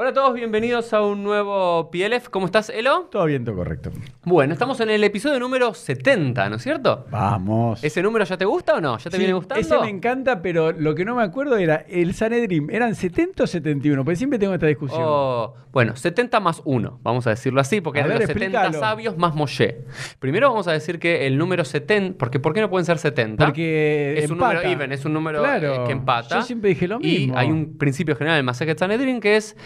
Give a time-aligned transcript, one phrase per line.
[0.00, 2.28] Hola a todos, bienvenidos a un nuevo PLF.
[2.28, 3.08] ¿Cómo estás, Elo?
[3.10, 3.90] Todo bien, todo correcto.
[4.22, 7.06] Bueno, estamos en el episodio número 70, ¿no es cierto?
[7.10, 7.82] Vamos.
[7.82, 8.96] ¿Ese número ya te gusta o no?
[8.98, 9.60] ¿Ya te Sí, viene gustando?
[9.60, 12.70] Ese me encanta, pero lo que no me acuerdo era el Sanedrim.
[12.70, 14.04] ¿Eran 70 o 71?
[14.04, 15.02] Porque siempre tengo esta discusión.
[15.04, 18.78] Oh, bueno, 70 más 1, vamos a decirlo así, porque eran los 70 explícalo.
[18.78, 19.80] sabios más Moshe.
[20.20, 23.44] Primero vamos a decir que el número 70, porque ¿por qué no pueden ser 70?
[23.44, 25.74] Porque es un número even, es un número Claro.
[25.74, 26.36] eh, que empata.
[26.36, 27.36] Yo siempre dije lo Y mismo.
[27.36, 29.56] hay un principio general en el Masejet Sanedrin que es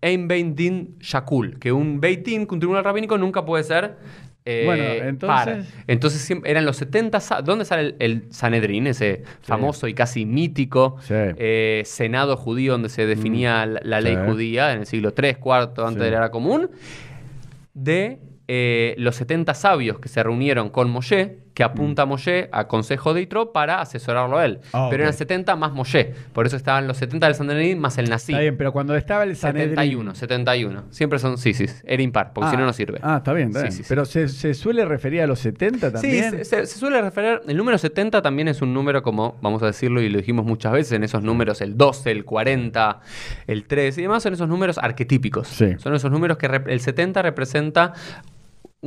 [0.00, 3.96] Ein Bein Din Shakul, que un Beitin, que un tribunal rabínico nunca puede ser
[4.48, 5.84] eh, Bueno, entonces- par.
[5.88, 10.24] Entonces siempre eran los 70 sa- ¿Dónde sale el, el Sanedrin, ese famoso y casi
[10.24, 11.14] mítico Sí.
[11.16, 14.24] eh, senado judío donde se definía la, la ley Mm.
[14.24, 14.30] Sí.
[14.30, 16.70] judía en el siglo III, IV, antes de la era común?
[17.74, 22.68] De eh, los 70 sabios que se reunieron con Moshe, que apunta a Moshe a
[22.68, 24.60] consejo de Itro para asesorarlo a él.
[24.74, 25.06] Ah, pero ok.
[25.06, 26.12] eran 70 más Moshe.
[26.34, 28.32] Por eso estaban los 70 del Sanedrín más el Nací.
[28.32, 29.70] Está bien, pero cuando estaba el Sanedrim...
[29.70, 30.84] 71, 71.
[30.90, 32.98] Siempre son, sí, sí, era impar, porque si Ah, no, no sirve.
[33.02, 33.72] Ah, está bien, está Sí, bien.
[33.72, 33.88] sí, sí.
[33.88, 36.30] Pero se, se suele referir a los 70 Sí, también.
[36.30, 37.40] se, se- se suele referir.
[37.48, 40.72] El número 70 también es un número, como vamos a decirlo y lo dijimos muchas
[40.72, 43.00] veces, en esos números, el 12, el 40,
[43.46, 45.48] el 3 y demás, son esos números arquetípicos.
[45.48, 45.74] Sí.
[45.78, 47.94] Son esos números que el 70 representa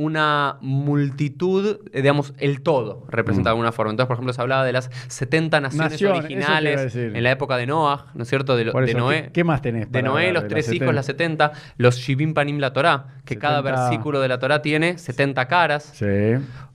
[0.00, 3.44] una multitud, eh, digamos, el todo representa Mm.
[3.44, 3.90] de alguna forma.
[3.90, 7.66] Entonces, por ejemplo, se hablaba de las 70 naciones Nación, originales en la época de
[7.66, 8.56] Noah, ¿no es cierto?
[8.56, 9.24] De, eso, Noé.
[9.24, 9.90] ¿qué, qué más tenés?
[9.92, 13.58] De Noé, los de tres hijos, las 70, los Shivim Panim la Torá, que cada
[13.62, 13.80] 70.
[13.82, 16.06] versículo de la Torá tiene 70 caras, Sí.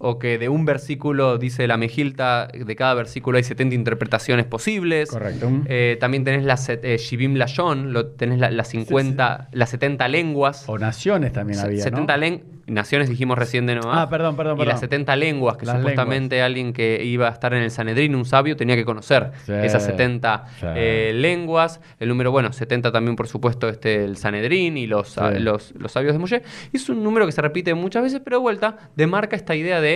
[0.07, 5.09] O que de un versículo, dice la Mejilta, de cada versículo hay 70 interpretaciones posibles.
[5.09, 5.49] Correcto.
[5.65, 10.63] Eh, también tenés set- eh, Shivim Lashon, lo, tenés la- las 50, las 70 lenguas.
[10.67, 12.39] O naciones también había, 70 ¿no?
[12.67, 14.01] naciones dijimos recién de Noah.
[14.01, 14.71] Ah, perdón, perdón, Y perdón.
[14.73, 18.25] las 70 lenguas, que Las supuestamente alguien que iba a estar en el Sanedrín, un
[18.25, 20.65] sabio, tenía que conocer Sí, esas 70 sí.
[20.75, 21.79] eh, lenguas.
[21.99, 25.15] El número, bueno, 70 también, por supuesto, este, el Sanedrín y los,
[25.75, 26.41] los sabios de Moshe.
[26.73, 29.79] Y es un número que se repite muchas veces, pero de vuelta demarca esta idea
[29.79, 29.94] de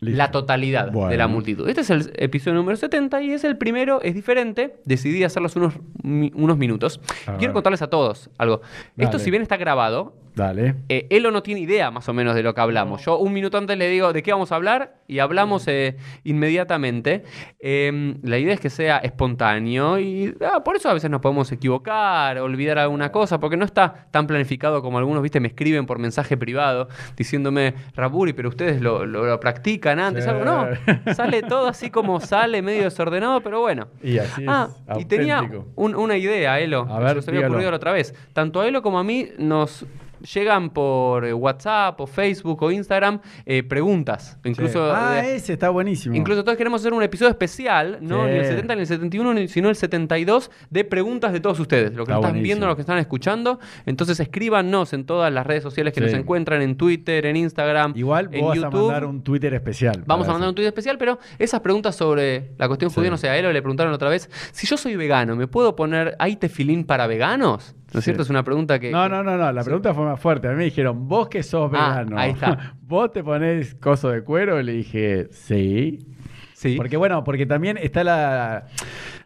[0.00, 0.18] Listo.
[0.18, 1.68] la totalidad de la multitud.
[1.68, 4.76] Este es el episodio número 70 y es el primero, es diferente.
[4.84, 7.00] Decidí hacerlos unos, unos minutos.
[7.38, 8.60] Quiero contarles a todos algo.
[8.98, 10.74] Esto, si bien está grabado, Dale.
[10.88, 13.04] eh, Elo no tiene idea más o menos de lo que hablamos.
[13.04, 17.24] Yo un minuto antes le digo de qué vamos a hablar y hablamos eh, inmediatamente.
[17.60, 21.50] Eh, la idea es que sea espontáneo y ah, por eso a veces nos podemos
[21.52, 25.98] equivocar, olvidar alguna cosa, porque no está tan planificado como algunos, viste, me escriben por
[25.98, 30.30] mensaje privado diciéndome, Raburi, pero ustedes lo, lo- lo practican antes, Sí.
[30.30, 30.44] algo.
[30.44, 30.66] No,
[31.14, 33.88] sale todo así como sale, medio desordenado, pero bueno.
[34.02, 34.48] Y así es.
[34.48, 34.68] Ah,
[34.98, 36.86] y tenía un- una idea, Elo.
[36.90, 38.14] A ver, se me había ocurrido la otra vez.
[38.32, 39.86] Tanto a Elo como a mí nos
[40.32, 44.38] llegan por eh, WhatsApp o Facebook o Instagram eh, preguntas.
[44.44, 44.94] Incluso, Sí.
[44.96, 46.14] Ah, de- ese está buenísimo.
[46.16, 48.30] incluso todos queremos hacer un episodio especial, no Sí.
[48.32, 51.90] ni el 70 ni el 71, ni- sino el 72, de preguntas de todos ustedes.
[51.92, 52.42] Lo que Está están buenísimo.
[52.42, 53.60] viendo, lo que están escuchando.
[53.86, 56.06] Entonces escríbanos en todas las redes sociales que Sí.
[56.06, 58.80] nos encuentran, en Twitter, en Instagram, Igual en vos vas a YouTube.
[58.86, 60.02] mandar un Twitter especial.
[60.06, 63.28] Vamos a mandar un tuit especial, pero esas preguntas sobre la cuestión judía, no sé,
[63.28, 66.84] a él le preguntaron otra vez, si yo soy vegano, ¿me puedo poner hay tefilín
[66.84, 67.74] para veganos?
[67.94, 68.08] ¿No es Sí.
[68.10, 68.22] cierto?
[68.22, 68.90] Es una pregunta que...
[68.90, 69.52] No, no, no, no.
[69.52, 70.48] La pregunta fue más fuerte.
[70.48, 72.18] A mí me dijeron, vos que sos Ah, vegano.
[72.18, 72.74] ahí está.
[72.82, 74.60] ¿Vos te ponés coso de cuero?
[74.60, 76.06] Y le dije, sí.
[76.54, 76.76] Sí.
[76.76, 78.66] Porque bueno, porque también está la...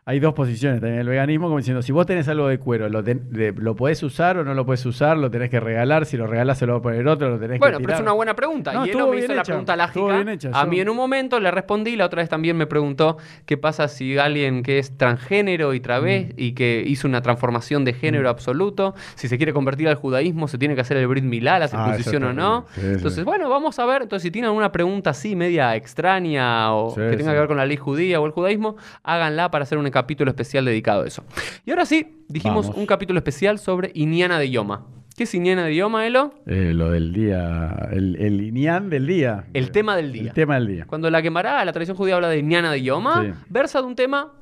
[0.08, 3.04] Hay dos posiciones también el veganismo, como diciendo, si vos tenés algo de cuero, ¿lo,
[3.04, 5.18] ten- de- ¿lo podés usar o no lo podés usar?
[5.18, 6.06] ¿Lo tenés que regalar?
[6.06, 8.00] Si lo regalás se lo va a poner otro, lo tenés Bueno, que pero es
[8.00, 8.72] una buena pregunta.
[8.72, 10.32] No, y él estuvo me hizo la pregunta lógica.
[10.32, 13.18] hecha, a yo- mí en un momento le respondí, la otra vez también me preguntó
[13.44, 16.32] qué pasa si alguien que es transgénero y través Mm.
[16.38, 20.56] y que hizo una transformación de género absoluto, si se quiere convertir al judaísmo, se
[20.56, 22.64] tiene que hacer el Brit Milá, la Ah, circuncisión o no.
[22.74, 22.80] sí.
[22.82, 24.00] Entonces, bueno, vamos a ver.
[24.00, 27.58] Entonces, si tienen alguna pregunta así, media extraña o Sí, que tenga que ver con
[27.58, 31.24] la ley judía o el judaísmo, háganla para hacer un capítulo especial dedicado a eso.
[31.66, 32.78] Y ahora sí, dijimos Vamos.
[32.80, 34.86] un capítulo especial sobre Iniana de Yoma.
[35.16, 36.32] ¿Qué es Iniana de Yoma, Elo?
[36.46, 38.52] Eh, lo del día, el, el
[38.88, 39.46] del día.
[39.52, 40.22] El tema del día.
[40.22, 40.84] El tema del día.
[40.86, 43.32] Cuando la quemará, la tradición judía habla de Ñana de Yoma, Sí.
[43.48, 44.32] versa de un tema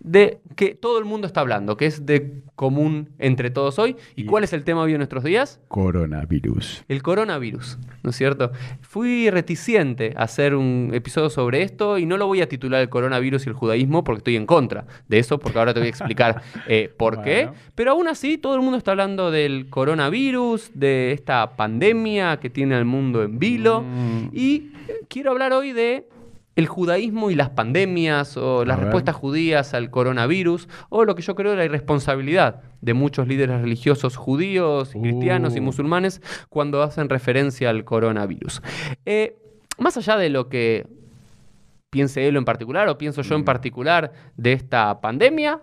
[0.00, 3.96] de- que todo el mundo está hablando, que es de común entre todos hoy.
[4.16, 5.60] ¿Y, Y- cuál es el tema hoy en nuestros días?
[5.68, 6.84] Coronavirus.
[6.88, 8.50] El coronavirus, ¿no es cierto?
[8.80, 12.88] Fui reticente a hacer un episodio sobre esto y no lo voy a titular el
[12.88, 15.90] coronavirus y el judaísmo porque estoy en contra de eso, porque ahora te voy a
[15.90, 17.48] explicar eh, por qué.
[17.74, 22.74] Pero aún así, todo el mundo está hablando del coronavirus, de esta pandemia que tiene
[22.74, 23.82] al mundo en vilo.
[23.82, 24.28] Mm.
[24.32, 26.06] Y eh, quiero hablar hoy de
[26.56, 31.34] el judaísmo y las pandemias o las respuestas judías al coronavirus o lo que yo
[31.34, 35.62] creo es la irresponsabilidad de muchos líderes religiosos judíos, y cristianos y Uh.
[35.62, 38.62] musulmanes cuando hacen referencia al coronavirus.
[39.06, 39.36] Eh,
[39.78, 40.86] más allá de lo que
[41.90, 45.60] piense él en particular o pienso yo en particular de esta pandemia,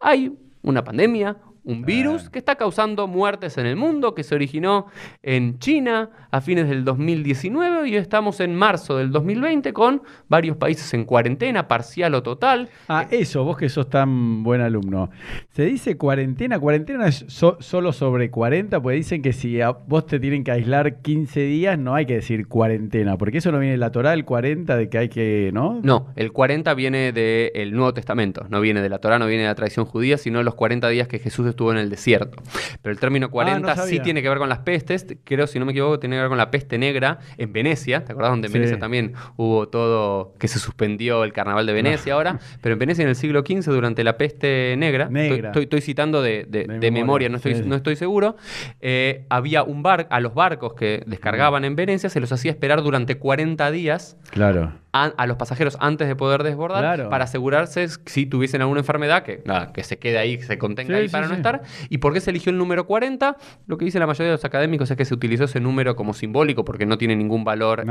[0.00, 0.32] hay
[0.62, 1.36] una pandemia,
[1.66, 4.86] un virus que está causando muertes en el mundo, que se originó
[5.22, 10.94] en China a fines del 2019 y estamos en marzo del 2020 con varios países
[10.94, 12.68] en cuarentena, parcial o total.
[12.88, 15.10] Ah, eso, vos que sos tan buen alumno.
[15.50, 20.06] Se dice cuarentena, cuarentena es so- solo sobre 40, porque dicen que si a vos
[20.06, 23.72] te tienen que aislar 15 días, no hay que decir cuarentena, porque eso no viene
[23.72, 25.80] de la Torá, el 40, de que hay que, ¿no?
[25.82, 29.48] No, el 40 viene del Nuevo Testamento, no viene de la Torá, no viene de
[29.48, 32.42] la tradición judía, sino los 40 días que Jesús estuvo en el desierto.
[32.82, 34.02] Pero el término 40 sí sabía.
[34.02, 36.38] tiene que ver con las pestes, creo, si no me equivoco, tiene que ver con
[36.38, 38.58] la peste negra en Venecia, ¿te acordás donde en Sí.
[38.58, 42.38] Venecia también hubo todo, que se suspendió el carnaval de Venecia ahora?
[42.60, 45.48] Pero en Venecia en el siglo XV, durante la peste negra, Negra.
[45.48, 47.68] Estoy, estoy citando de, de- De de memoria, memoria, no estoy, sí, sí.
[47.68, 48.36] no estoy seguro,
[48.80, 52.82] eh, había un bar, a los barcos que descargaban en Venecia, se los hacía esperar
[52.82, 54.72] durante 40 días Claro.
[55.04, 57.10] A, a los pasajeros antes de poder desbordar Claro.
[57.10, 60.94] para asegurarse si tuviesen alguna enfermedad que, nada, que se quede ahí, que se contenga
[60.94, 61.36] Sí, ahí sí, para no sí.
[61.40, 61.62] estar.
[61.90, 63.36] ¿Y por qué se eligió el número 40?
[63.66, 66.14] Lo que dice la mayoría de los académicos es que se utilizó ese número como
[66.14, 67.84] simbólico porque no tiene ningún valor,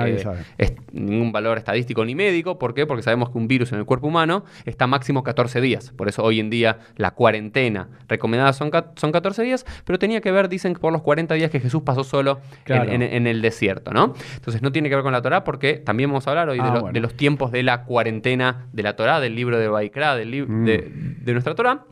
[0.58, 2.58] eh, ningún valor estadístico ni médico.
[2.58, 2.86] ¿Por qué?
[2.86, 5.92] Porque sabemos que un virus en el cuerpo humano está máximo 14 días.
[5.92, 10.32] Por eso hoy en día la cuarentena recomendada son, son 14 días, pero tenía que
[10.32, 12.92] ver, dicen, por los 40 días que Jesús pasó solo en- Claro.
[12.92, 14.14] en, en el desierto, ¿no?
[14.36, 16.64] Entonces no tiene que ver con la Torah porque también vamos a hablar hoy de,
[16.64, 16.94] Ah, lo- bueno.
[16.96, 20.48] De los tiempos de la cuarentena de la Torah, del libro de Baikra, del lib-
[20.48, 20.66] Mm.
[20.66, 21.84] de, de nuestra Torah.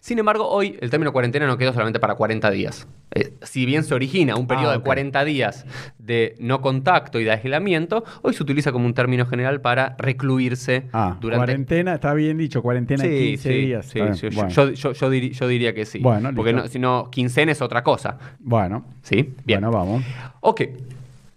[0.00, 2.86] Sin embargo, hoy el término cuarentena no quedó solamente para 40 días.
[3.14, 4.84] Eh, si bien se origina un periodo Ah, de ok.
[4.84, 5.64] 40 días
[5.98, 10.84] de no contacto y de aislamiento, hoy se utiliza como un término general para recluirse
[10.92, 11.38] Ah, durante...
[11.46, 13.86] cuarentena, está bien dicho, cuarentena de 15 días.
[13.86, 14.50] sí, sí, yo- bueno.
[14.50, 15.98] yo, yo- yo diri- yo diría que sí.
[16.00, 18.18] Bueno, porque no, si no, quincena es otra cosa.
[18.40, 19.32] Bueno, ¿Sí?
[19.46, 19.60] Bien.
[19.62, 20.04] bueno, vamos.
[20.40, 20.60] Ok,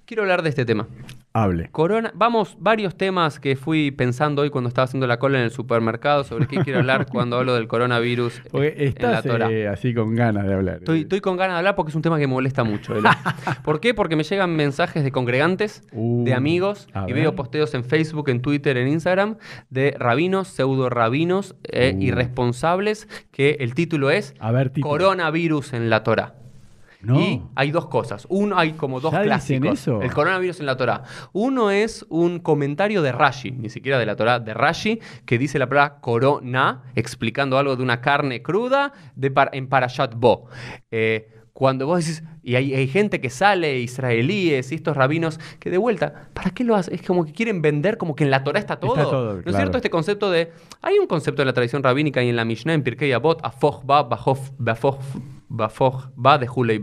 [0.05, 0.85] quiero hablar de este tema.
[1.43, 1.69] Hable.
[1.71, 5.51] Corona, vamos, varios temas que fui pensando hoy cuando estaba haciendo la cola en el
[5.51, 9.51] supermercado sobre qué quiero hablar cuando hablo del coronavirus Porque en la Torah.
[9.51, 10.77] eh, así con ganas de hablar.
[10.77, 12.93] Estoy, estoy con ganas de hablar porque es un tema que me molesta mucho.
[13.63, 13.93] ¿Por qué?
[13.93, 17.21] Porque me llegan mensajes de congregantes, Uh, de amigos, y ver.
[17.21, 19.37] veo posteos en Facebook, en Twitter, en Instagram,
[19.69, 22.01] de rabinos, pseudo rabinos, eh, Uh.
[22.01, 24.87] irresponsables, que el título es A ver, tipo.
[24.89, 26.33] Coronavirus en la Torah.
[27.01, 27.19] No.
[27.19, 28.25] Y hay dos cosas.
[28.29, 29.79] Uno, hay como dos ¿Ya dicen clásicos.
[29.79, 30.01] eso?
[30.01, 31.03] El coronavirus en la Torah.
[31.31, 35.59] Uno es un comentario de Rashi, ni siquiera de la Torah, de Rashi, que dice
[35.59, 40.47] la palabra corona, explicando algo de una carne cruda de par- en Parashat Bo.
[40.91, 45.69] Eh, cuando vos decís, y hay, hay gente que sale, israelíes y estos rabinos, que
[45.71, 46.93] de vuelta, ¿para qué lo hacen?
[46.93, 48.93] Es como que quieren vender como que en la Torah está todo.
[48.95, 49.77] todo, ¿No es cierto?
[49.77, 50.51] Este concepto de.
[50.83, 53.83] Hay un concepto en la tradición rabínica y en la Mishnah, en Pirkei Avot, Afoch
[53.85, 54.99] Ba, Bajof- Bafoch
[55.49, 56.81] Ba de Hulei.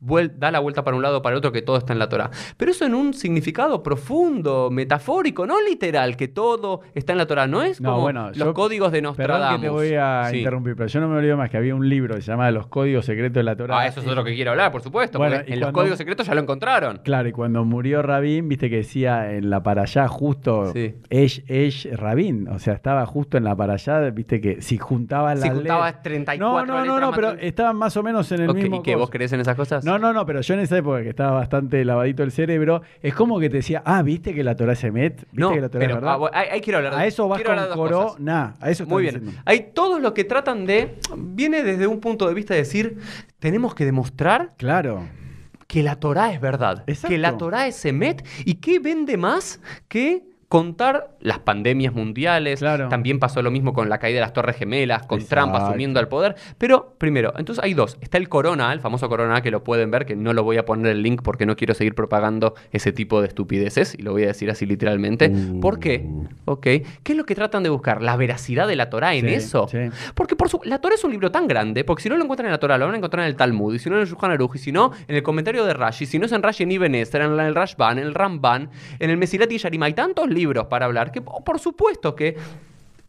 [0.00, 2.08] Vuel- da la vuelta para un lado para el otro, que todo está en la
[2.08, 2.30] Torah.
[2.56, 7.46] Pero eso en un significado profundo, metafórico, no literal, que todo está en la Torah.
[7.48, 9.60] No es No, como bueno, los yo- códigos de Perdón Nostradamus.
[9.60, 10.38] que te voy a Sí.
[10.38, 12.68] interrumpir, pero yo no me olvido más que había un libro que se llama Los
[12.68, 13.78] Códigos Secretos de la Torah.
[13.80, 15.18] Ah, eso es otro que quiero hablar, por supuesto.
[15.18, 16.98] Bueno, porque y en los códigos secretos ya lo encontraron.
[17.02, 20.94] Claro, y cuando murió Rabín, viste que decía en la para allá justo Sí.
[21.10, 25.40] Esh, Esh Rabín, o sea, estaba justo en la para allá, viste que si juntabas
[25.40, 28.02] Si las juntabas letras- 34 No, no, no, letras no, más pero estaban más o
[28.02, 28.98] menos en el Ok, mismo ¿Y coso.
[28.98, 29.84] ¿Vos crees en esas cosas?
[29.84, 33.14] No, no, no, pero yo en esa época que estaba bastante lavadito el cerebro, es
[33.14, 35.16] como que te decía, ah, ¿viste que la Torah se met?
[35.32, 36.18] ¿Viste No, que la Torah es pero verdad?
[36.32, 39.02] ah, ahí, ahí quiero hablar de- a eso vas con Coró, nah, a eso Muy
[39.02, 39.14] bien.
[39.16, 39.40] diciendo.
[39.44, 40.98] Hay todos los que tratan de.
[41.16, 42.98] Viene desde un punto de vista de decir:
[43.38, 45.08] tenemos que demostrar Claro.
[45.66, 46.84] que la Torah es verdad.
[46.86, 47.08] Exacto.
[47.08, 48.24] Que la Torah es Emet.
[48.44, 52.60] ¿Y qué vende más que contar las pandemias mundiales?
[52.60, 52.88] Claro.
[52.88, 55.50] También pasó lo mismo con la caída de las Torres Gemelas, con Exacto.
[55.50, 56.36] Trump asumiendo el poder.
[56.58, 57.98] Pero, primero, entonces hay dos.
[58.00, 60.64] Está el Corona, el famoso Corona, que lo pueden ver, que no lo voy a
[60.64, 64.24] poner el link porque no quiero seguir propagando ese tipo de estupideces, y lo voy
[64.24, 65.28] a decir así literalmente.
[65.30, 65.60] Uh.
[65.60, 66.06] ¿Por qué?
[66.44, 66.62] Ok.
[66.62, 68.02] ¿Qué es lo que tratan de buscar?
[68.02, 69.66] ¿La veracidad de la Torah en Sí, eso?
[69.68, 69.78] sí.
[70.14, 72.46] Porque por su- la Torah es un libro tan grande, porque si no lo encuentran
[72.46, 74.08] en la Torah, lo van a encontrar en el Talmud, y si no en el
[74.08, 76.62] Shulchan Aruch, y si no en el comentario de Rashi, si no es en Rashi
[76.62, 79.92] en Ibn Ezra, en el Rashban, en el Ramban, en el Mesilat y Yarim, hay
[79.94, 82.36] tantos libros para hablar que oh, por supuesto que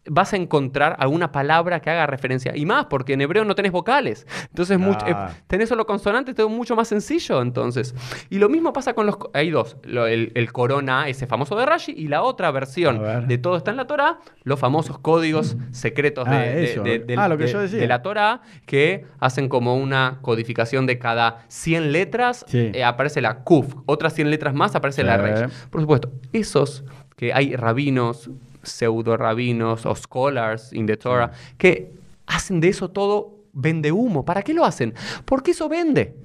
[0.10, 2.56] vas a encontrar alguna palabra que haga referencia.
[2.56, 4.26] Y más, porque en hebreo no tenés vocales.
[4.44, 5.32] Entonces, mucho- Ah.
[5.38, 7.94] eh, tenés solo consonantes, todo mucho más sencillo, entonces.
[8.30, 9.18] Y lo mismo pasa con los...
[9.34, 9.76] Hay dos.
[9.84, 13.28] Lo- el, el corona, ese famoso de Rashi, y la otra versión ver.
[13.28, 18.02] de todo está en la Torah, los famosos códigos secretos de, Ah, Ah, de- la
[18.02, 22.72] Torah, que hacen como una codificación de cada 100 letras, Sí.
[22.74, 23.76] eh, aparece la Kuf.
[23.86, 25.22] Otras 100 letras más aparece la Sí.
[25.44, 25.50] Resh.
[25.70, 26.86] Por supuesto, esos
[27.18, 28.30] que hay rabinos,
[28.62, 31.92] pseudo rabinos o scholars in the Torah, que
[32.28, 34.24] hacen de eso todo vende humo.
[34.24, 34.94] ¿Para qué lo hacen?
[35.26, 36.16] Porque eso vende.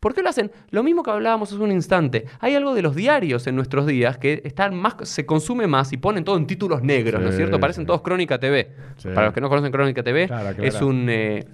[0.00, 0.50] ¿Por qué lo hacen?
[0.70, 2.26] Lo mismo que hablábamos hace un instante.
[2.40, 5.98] Hay algo de los diarios en nuestros días que están más, se consume más y
[5.98, 7.60] ponen todo en títulos negros, ¿no es cierto?
[7.60, 7.86] Parecen sí.
[7.86, 8.72] todos Crónica TV.
[8.96, 9.08] Sí.
[9.14, 10.62] Para los que no conocen Crónica TV, claro.
[10.62, 11.46] es un, eh,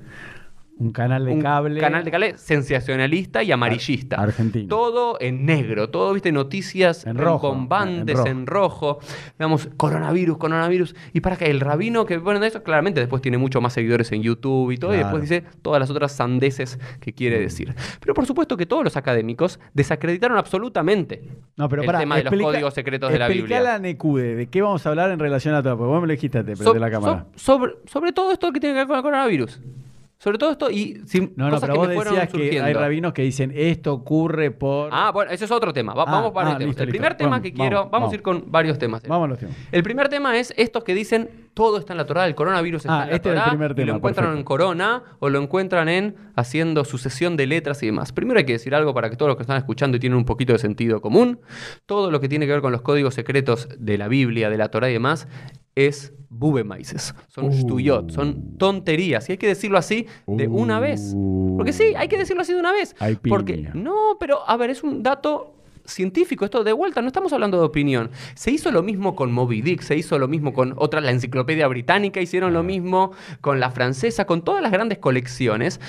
[0.80, 1.78] Un canal de un cable.
[1.78, 4.16] canal de cable sensacionalista y amarillista.
[4.16, 4.66] Ar- argentino.
[4.68, 8.98] Todo en negro, todo, viste, noticias En rojo, en en rojo.
[9.38, 10.94] Digamos, coronavirus, coronavirus.
[11.12, 14.22] Y para que el rabino que pone eso, claramente después tiene mucho más seguidores en
[14.22, 17.74] YouTube y todo, y después dice todas las otras sandeces que quiere decir.
[18.00, 21.22] Pero por supuesto que todos los académicos desacreditaron absolutamente
[21.56, 23.60] No, pero el pará, tema de los códigos secretos de la Biblia.
[23.60, 25.76] la Necude, ¿de qué vamos a hablar en relación a todo?
[25.76, 27.26] Porque vos me lo dijiste antes, So- de la cámara.
[27.36, 29.60] so- sobre, sobre todo esto que tiene que ver con el coronavirus.
[30.22, 32.36] Sobre todo esto y sin no, no, cosas pero que vos me fueron decías que
[32.42, 32.78] hay surgiendo.
[32.80, 34.90] rabinos que dicen esto ocurre por.
[34.92, 35.94] Ah, bueno, ese es otro tema.
[35.94, 36.66] Va- Ah, vamos para ah, el tema.
[36.68, 36.98] listo, El listo.
[36.98, 39.02] primer tema Vamos, que quiero, vamos, a ir con varios temas.
[39.08, 39.56] Vamos a los temas.
[39.72, 43.00] El primer tema es estos que dicen todo está en la Torah, el coronavirus está
[43.00, 44.38] Ah, en la este era el Torah, primer y tema, lo encuentran perfecto.
[44.40, 48.12] en Corona o lo encuentran en haciendo sucesión de letras y demás.
[48.12, 50.26] Primero hay que decir algo para que todos los que están escuchando y tienen un
[50.26, 51.40] poquito de sentido común,
[51.86, 54.68] todo lo que tiene que ver con los códigos secretos de la Biblia, de la
[54.68, 55.28] Torah y demás,
[55.74, 57.52] es bubemaises, son Uh.
[57.52, 61.12] shtuyot, son tonterías, y hay que decirlo así de una vez.
[61.14, 61.54] Uh.
[61.56, 62.94] Porque sí, hay que decirlo así de una vez.
[62.98, 67.32] Hay Porque no, pero a ver, es un dato científico, esto de vuelta, no estamos
[67.32, 68.10] hablando de opinión.
[68.34, 71.66] Se hizo lo mismo con Moby Dick, se hizo lo mismo con otra, la enciclopedia
[71.66, 72.54] británica, hicieron Ah.
[72.54, 73.10] lo mismo
[73.40, 75.80] con la francesa, con todas las grandes colecciones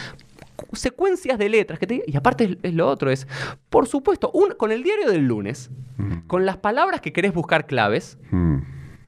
[0.73, 3.27] secuencias de letras que te- y aparte es, es lo otro es
[3.69, 6.27] por supuesto un- con el diario del lunes Mm.
[6.27, 8.57] con las palabras que querés buscar claves Mm.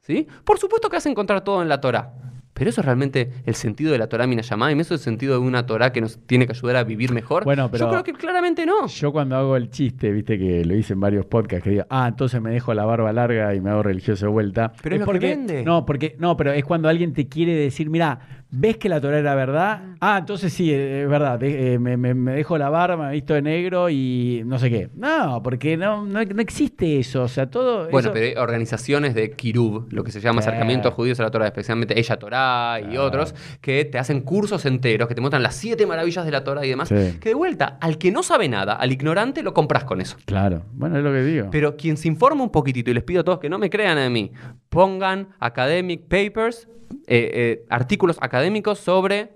[0.06, 0.28] ¿Sí?
[0.44, 2.12] por supuesto que vas a encontrar todo en la Torah
[2.54, 5.32] pero eso es realmente el sentido de la Torah Minayamá y eso es el sentido
[5.32, 8.04] de una Torah que nos tiene que ayudar a vivir mejor Bueno, pero- yo creo
[8.04, 11.64] que claramente no Yo cuando hago el chiste, viste que lo hice en varios podcasts,
[11.64, 14.72] que digo, ah, entonces me dejo la barba larga y me hago religioso de vuelta.
[14.82, 15.64] Pero es lo que porque, vende.
[15.64, 19.18] No, porque, no, pero es cuando alguien te quiere decir, mira, ¿ves que la Torah
[19.18, 19.80] era verdad?
[20.00, 23.42] Ah, entonces sí, es verdad, eh, me, me- me dejo la barba, me visto de
[23.42, 24.90] negro y no sé qué.
[24.94, 29.14] No, porque no, no, no existe eso, o sea, todo Bueno, eso- pero hay organizaciones
[29.14, 32.78] de Kirub, lo que se llama acercamiento a judíos a la Torah, especialmente Ella Torah
[32.80, 33.04] y Claro.
[33.04, 36.64] otros, que te hacen cursos enteros, que te muestran las siete maravillas de la Torah
[36.64, 36.88] y demás.
[36.88, 37.18] Sí.
[37.20, 40.16] Que de vuelta, al que no sabe nada, al ignorante, lo compras con eso.
[40.26, 41.48] Claro, bueno, es lo que digo.
[41.50, 43.98] Pero quien se informa un poquitito, y les pido a todos que no me crean
[43.98, 44.30] a mí,
[44.68, 46.68] pongan academic papers,
[47.06, 48.43] eh, eh, artículos académicos
[48.74, 49.30] sobre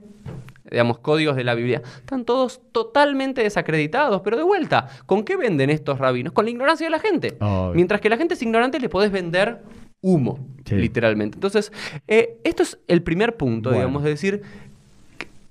[0.70, 4.20] digamos, códigos de la Biblia, están todos totalmente desacreditados.
[4.22, 6.34] Pero de vuelta, ¿con qué venden estos rabinos?
[6.34, 7.38] Con la ignorancia de la gente.
[7.74, 9.62] Mientras que la gente es ignorante, le podés vender
[10.02, 10.74] humo, Sí.
[10.74, 11.36] literalmente.
[11.36, 11.72] Entonces,
[12.06, 13.80] eh, esto es el primer punto, Bueno.
[13.82, 14.42] digamos, de decir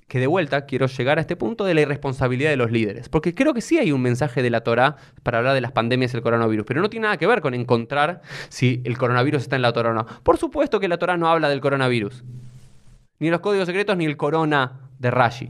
[0.07, 3.09] que de vuelta quiero llegar a este punto de la irresponsabilidad de los líderes.
[3.09, 6.13] Porque creo que sí hay un mensaje de la Torah para hablar de las pandemias
[6.13, 9.55] y el coronavirus, pero no tiene nada que ver con encontrar si el coronavirus está
[9.57, 10.05] en la Torah o no.
[10.23, 12.23] Por supuesto que la Torah no habla del coronavirus.
[13.19, 15.49] Ni los códigos secretos ni el corona de Rashi.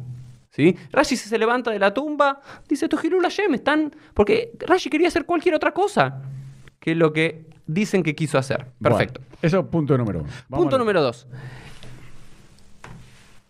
[0.49, 0.75] ¿Sí?
[0.91, 3.95] Rashi se levanta de la tumba, dice, Tojirul Hashem, están...
[4.13, 6.21] Porque Rashi quería hacer cualquier otra cosa
[6.79, 8.65] que lo que dicen que quiso hacer.
[8.81, 9.19] Perfecto.
[9.19, 10.29] Bueno, eso punto número uno.
[10.49, 11.27] Vamos Punto número dos.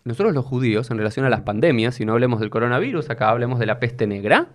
[0.04, 3.58] Nosotros los judíos, en relación a las pandemias, si no hablemos del coronavirus, acá hablemos
[3.58, 4.46] de la peste negra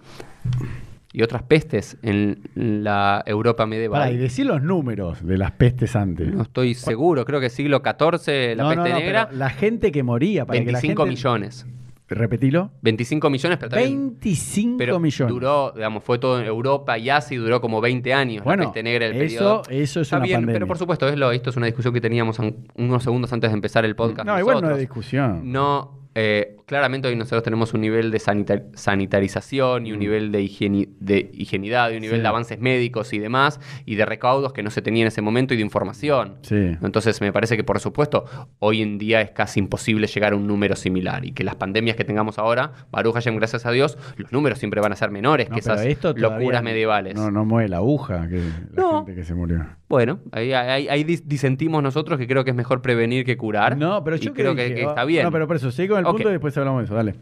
[1.13, 4.01] y otras pestes en la Europa medieval.
[4.01, 6.33] Pará, y decir los números de las pestes antes.
[6.33, 9.49] No estoy seguro, creo que siglo XIV, la No, no, peste no, negra, pero la
[9.51, 11.09] gente que moría, para 25 que la gente...
[11.29, 11.67] millones.
[12.09, 12.71] Repetilo.
[12.81, 14.09] 25 millones, pero también...
[14.19, 15.33] 25 Pero millones.
[15.33, 18.69] duró, digamos, fue todo en Europa y Asia y duró como 20 años Bueno, la
[18.69, 19.81] peste negra del eso- periodo.
[19.83, 20.53] eso es Está una bien, pandemia.
[20.55, 22.37] pero por supuesto, es lo, esto es una discusión que teníamos
[22.75, 24.27] unos segundos antes de empezar el podcast.
[24.27, 25.51] no, igual no es discusión.
[25.51, 30.41] No, eh, claramente hoy nosotros tenemos un nivel de sanita- sanitarización y un nivel de,
[30.43, 32.19] higieni- de higienidad y un nivel Mm.
[32.19, 32.21] Sí.
[32.21, 35.53] de avances médicos y demás, y de recaudos que no se tenía en ese momento
[35.53, 36.35] y de información.
[36.41, 36.77] Sí.
[36.81, 38.25] Entonces me parece que por supuesto
[38.59, 41.95] hoy en día es casi imposible llegar a un número similar y que las pandemias
[41.95, 45.49] que tengamos ahora, Baruch Hashem, gracias a Dios, los números siempre van a ser menores
[45.49, 45.83] No, que esas
[46.15, 47.15] locuras medievales.
[47.15, 48.97] No, no mueve la aguja que la No.
[49.05, 49.65] gente que se murió.
[49.93, 53.77] Bueno, ahí, ahí- ahí dis- disentimos nosotros que creo que es mejor prevenir que curar.
[53.77, 55.21] No, pero y yo creo que que, está ah, bien.
[55.23, 56.95] No, pero por eso, seguí con el punto y después hablamos de eso.
[56.95, 57.13] Dale.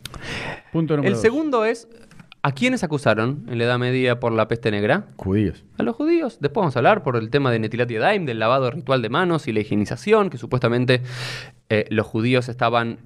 [0.71, 1.21] Punto número El dos.
[1.21, 1.89] segundo es,
[2.43, 5.05] ¿A quiénes acusaron en la Edad Media por la peste negra?
[5.17, 5.63] Judíos.
[5.77, 6.37] A los judíos.
[6.39, 9.47] Después vamos a hablar por el tema de Netilat Yadayim, del lavado ritual de manos
[9.49, 11.01] y la higienización, que supuestamente
[11.69, 12.97] eh, los judíos estaban...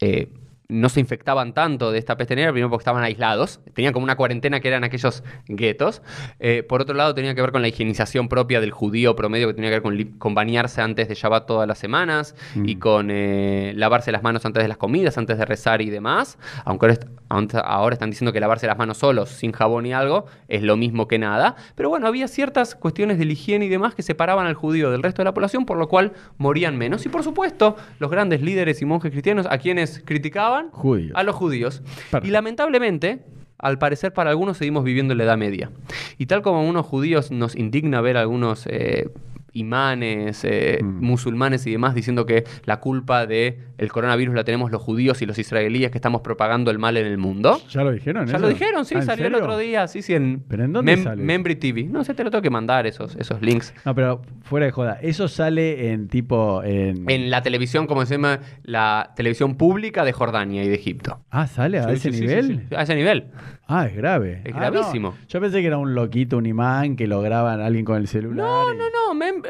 [0.00, 0.28] eh,
[0.70, 4.16] no se infectaban tanto de esta peste negra, primero porque estaban aislados, tenían como una
[4.16, 6.02] cuarentena que eran aquellos guetos.
[6.40, 9.54] Eh, por otro lado, tenía que ver con la higienización propia del judío promedio, que
[9.54, 12.78] tenía que ver con, bañarse antes de Shabbat todas las semanas y Mm.
[12.80, 16.36] con eh, lavarse las manos antes de las comidas, antes de rezar y demás.
[16.66, 19.94] Aunque ahora, est- aunque ahora están diciendo que lavarse las manos solos, sin jabón y
[19.94, 21.56] algo, es lo mismo que nada.
[21.76, 25.02] Pero bueno, había ciertas cuestiones de la higiene y demás que separaban al judío del
[25.02, 27.06] resto de la población, por lo cual morían menos.
[27.06, 31.12] Y por supuesto, los grandes líderes y monjes cristianos, a quienes criticaban, Judíos.
[31.14, 31.80] a los judíos.
[31.80, 32.26] Perfecto.
[32.26, 33.24] Y lamentablemente,
[33.58, 35.70] al parecer para algunos seguimos viviendo en la Edad Media.
[36.16, 39.10] Y tal como a unos judíos nos indigna ver algunos eh,
[39.52, 41.04] imanes, eh, Mm.
[41.04, 45.26] musulmanes y demás diciendo que la culpa de el coronavirus la tenemos los judíos y
[45.26, 47.60] los israelíes que estamos propagando el mal en el mundo.
[47.70, 48.26] ¿Ya lo dijeron?
[48.26, 48.42] Ya eso?
[48.42, 50.96] lo dijeron, sí, Ah, ¿en salió el otro día, sí, sí, en, ¿Pero en dónde
[50.96, 51.22] sale?
[51.22, 51.84] Membry TV.
[51.84, 53.72] No sé, te lo tengo que mandar esos, esos links.
[53.84, 54.98] No, pero fuera de joda.
[55.02, 56.62] Eso sale en tipo.
[56.64, 57.08] En...
[57.08, 61.20] En la televisión, como se llama, la televisión pública de Jordania y de Egipto.
[61.30, 62.66] Ah, sale a Sí, ese sí, nivel.
[62.68, 62.74] sí.
[62.74, 63.28] A ese nivel.
[63.68, 64.40] Ah, es grave.
[64.44, 64.70] Es Ah, no.
[64.72, 65.14] gravísimo.
[65.28, 68.46] Yo pensé que era un loquito, un imán que lo graban alguien con el celular.
[68.46, 69.07] No, y- no, no,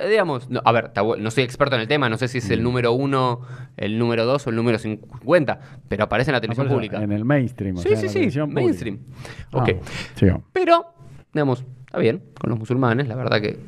[0.09, 2.53] digamos, no, a ver, no soy experto en el tema, no sé si es Mm.
[2.53, 3.41] el número uno,
[3.77, 7.03] el número dos o el número 50, pero aparece en la Ah, televisión pública.
[7.03, 7.77] En el mainstream.
[7.77, 8.99] o Sí, sea, sí, sí, mainstream.
[9.53, 9.71] Ah, Ok.
[10.15, 10.43] sigamos.
[10.53, 10.87] Pero,
[11.33, 13.59] digamos, está bien, con los musulmanes, la verdad que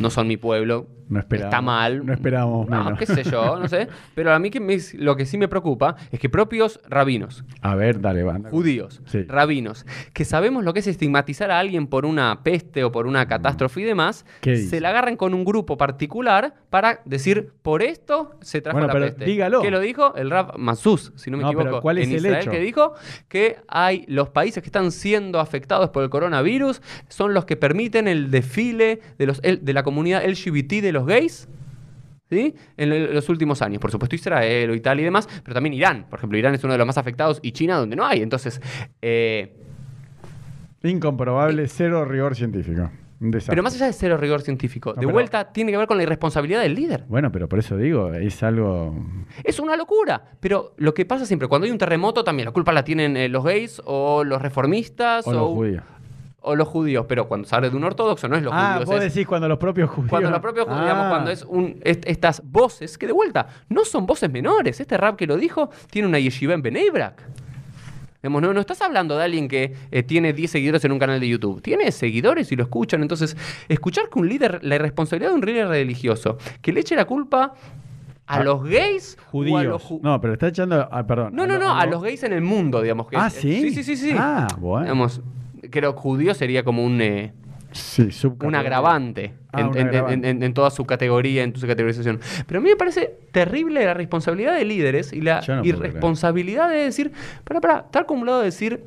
[0.00, 0.86] no son mi pueblo.
[1.14, 2.04] No Está mal.
[2.04, 2.98] no esperábamos No, menos.
[2.98, 3.88] qué sé yo, no sé.
[4.14, 7.74] Pero a mí que me- lo que sí me preocupa es que propios rabinos, A
[7.74, 8.50] ver, dale, banda.
[8.50, 9.22] judíos, Sí.
[9.24, 13.26] rabinos, que sabemos lo que es estigmatizar a alguien por una peste o por una
[13.26, 18.36] catástrofe y demás, ¿Qué se la agarran con un grupo particular para decir, por esto
[18.40, 19.24] se trajo Bueno, la pero peste.
[19.24, 19.62] dígalo.
[19.62, 20.14] ¿Qué lo dijo?
[20.16, 22.50] El Rab Masús, si no me No, pero equivoco, ¿cuál es en el Israel, hecho?
[22.50, 22.94] que dijo
[23.28, 28.08] que hay los países que están siendo afectados por el coronavirus son los que permiten
[28.08, 31.48] el desfile de, los, el- de la comunidad LGBT de los gays.
[32.30, 32.54] ¿Sí?
[32.78, 36.18] En los últimos años, por supuesto Israel o Italia y demás, pero también Irán, por
[36.18, 38.22] ejemplo, Irán es uno de los más afectados y China donde no hay.
[38.22, 38.60] Entonces,
[39.02, 39.54] eh,
[40.82, 42.90] Incomprobable, cero rigor científico.
[43.46, 46.02] Pero más allá de cero rigor científico, No, de vuelta tiene que ver con la
[46.02, 47.04] irresponsabilidad del líder.
[47.08, 48.94] Bueno, pero por eso digo, es algo.
[49.42, 50.22] Es una locura.
[50.40, 53.28] Pero lo que pasa siempre, cuando hay un terremoto, también la culpa la tienen eh,
[53.28, 55.84] los gays o los reformistas O los judíos.
[56.44, 57.06] O los judíos.
[57.08, 58.86] Pero cuando sale de un ortodoxo, no es los ah, judíos.
[58.88, 60.10] vos es decís cuando los propios judíos.
[60.10, 61.10] cuando los propios judíos, digamos, Ah.
[61.10, 64.78] cuando es un, est- estas voces, que de vuelta, no son voces menores.
[64.80, 66.62] Este rap que lo dijo tiene una yeshiva en.
[68.22, 71.20] Digamos, no, no estás hablando de alguien que eh, tiene 10 seguidores en un canal
[71.20, 71.60] de YouTube.
[71.60, 73.02] Tiene seguidores y lo escuchan.
[73.02, 73.36] Entonces,
[73.68, 77.52] escuchar que un líder, la irresponsabilidad de un líder religioso, que le eche la culpa
[78.26, 79.64] a Ah, los gays o a Judíos.
[79.66, 80.88] los ju- no, pero está echando.
[80.90, 81.34] Ah, perdón.
[81.36, 83.08] no, no, no, a los gays en el mundo, digamos.
[83.08, 83.60] Que Ah, es- ¿sí?
[83.60, 83.96] Sí, sí, sí.
[83.98, 84.16] sí.
[84.18, 84.84] Ah, bueno.
[84.84, 85.20] Digamos,
[85.70, 87.32] creo que judío sería como un, eh,
[87.72, 88.08] Sí,
[88.44, 90.14] un agravante, Ah, en, un en- agravante.
[90.14, 92.20] en- en- en toda su categoría, en su categorización.
[92.46, 96.76] Pero a mí me parece terrible la responsabilidad de líderes y la no irresponsabilidad de
[96.76, 97.10] decir,
[97.42, 98.84] para, para, estar acumulado de decir,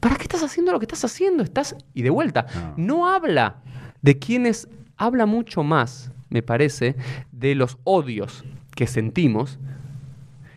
[0.00, 1.42] ¿para qué estás haciendo lo que estás haciendo?
[1.44, 2.96] Estás, y de vuelta, No.
[2.96, 3.56] no habla
[4.00, 6.96] de quienes, habla mucho más, me parece,
[7.30, 9.60] de los odios que sentimos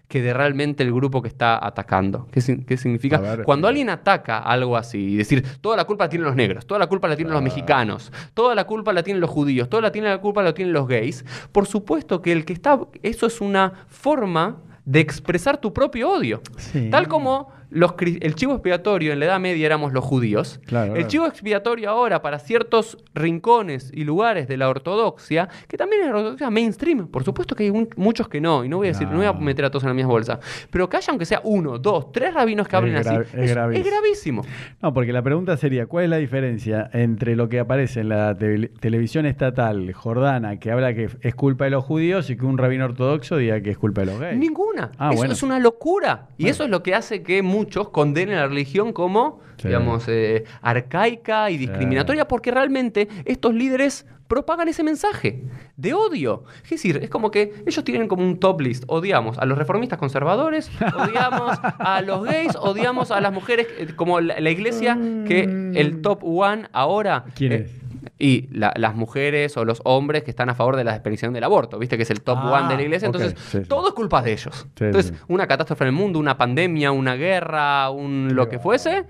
[0.08, 2.28] que de realmente el grupo que está atacando.
[2.32, 3.18] ¿Qué, qué significa?
[3.18, 3.70] Ver, Cuando explica.
[3.70, 6.88] alguien ataca algo así y decir, toda la culpa la tienen los negros, toda la
[6.88, 10.10] culpa la tienen los mexicanos, toda la culpa la tienen los judíos, toda la, tiene
[10.10, 13.74] la culpa la tienen los gays, por supuesto que el que está, eso es una
[13.88, 16.42] forma de expresar tu propio odio.
[16.58, 16.90] Sí.
[16.92, 20.94] Tal como los, el chivo expiatorio en la Edad Media éramos los judíos, Claro, el
[20.94, 21.08] claro.
[21.08, 26.16] chivo expiatorio ahora para ciertos rincones y lugares de la ortodoxia, que también es la
[26.16, 29.08] ortodoxia mainstream, por supuesto que hay un- muchos que no, y no voy a decir,
[29.08, 31.42] no voy a meter a todos en la misma bolsa, pero que haya aunque sea
[31.44, 33.86] uno, dos, tres rabinos que hablen así, es es, gravísimo.
[33.86, 34.42] es gravísimo.
[34.82, 38.36] No, porque la pregunta sería, ¿cuál es la diferencia entre lo que aparece en la
[38.36, 42.58] te- televisión estatal jordana, que habla que es culpa de los judíos, y que un
[42.58, 44.38] rabino ortodoxo diga que es culpa de los gays?
[44.38, 44.92] Ninguna.
[44.98, 45.34] Ah, eso bueno.
[45.34, 46.28] es una locura.
[46.38, 46.52] Y Bueno.
[46.52, 49.70] eso es lo que hace que muchos condenen a la religión como, Sí.
[49.70, 55.44] digamos, eh, arcaica y discriminatoria, porque realmente estos líderes propagan ese mensaje
[55.78, 56.44] de odio.
[56.64, 58.84] Es decir, es como que ellos tienen como un top list.
[58.88, 64.20] Odiamos a los reformistas conservadores, odiamos a los gays, odiamos a las mujeres, eh, como
[64.20, 65.44] la, la iglesia, que
[65.76, 67.26] el top one ahora...
[67.36, 67.85] ¿Quién eh, es?
[68.18, 71.44] Y la- las mujeres o los hombres que están a favor de la despenalización del
[71.44, 73.06] aborto, viste que es el top Ah, one de la iglesia.
[73.08, 73.60] Entonces, sí.
[73.68, 74.68] todo es culpa de ellos.
[74.78, 79.06] Sí, Entonces, una catástrofe en el mundo, una pandemia, una guerra, un lo que fuese,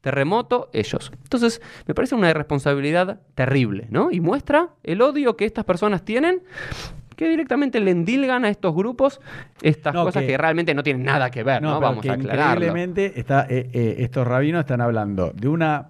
[0.00, 1.12] terremoto, ellos.
[1.22, 4.10] Entonces, me parece una irresponsabilidad terrible, ¿no?
[4.10, 6.42] Y muestra el odio que estas personas tienen,
[7.14, 9.20] que directamente le endilgan a estos grupos
[9.60, 11.78] estas No, cosas que- que, realmente no tienen nada que ver, ¿no?
[11.78, 12.64] Vamos a aclararlo.
[12.64, 15.86] Increíblemente, está, eh, eh, estos rabinos están hablando de una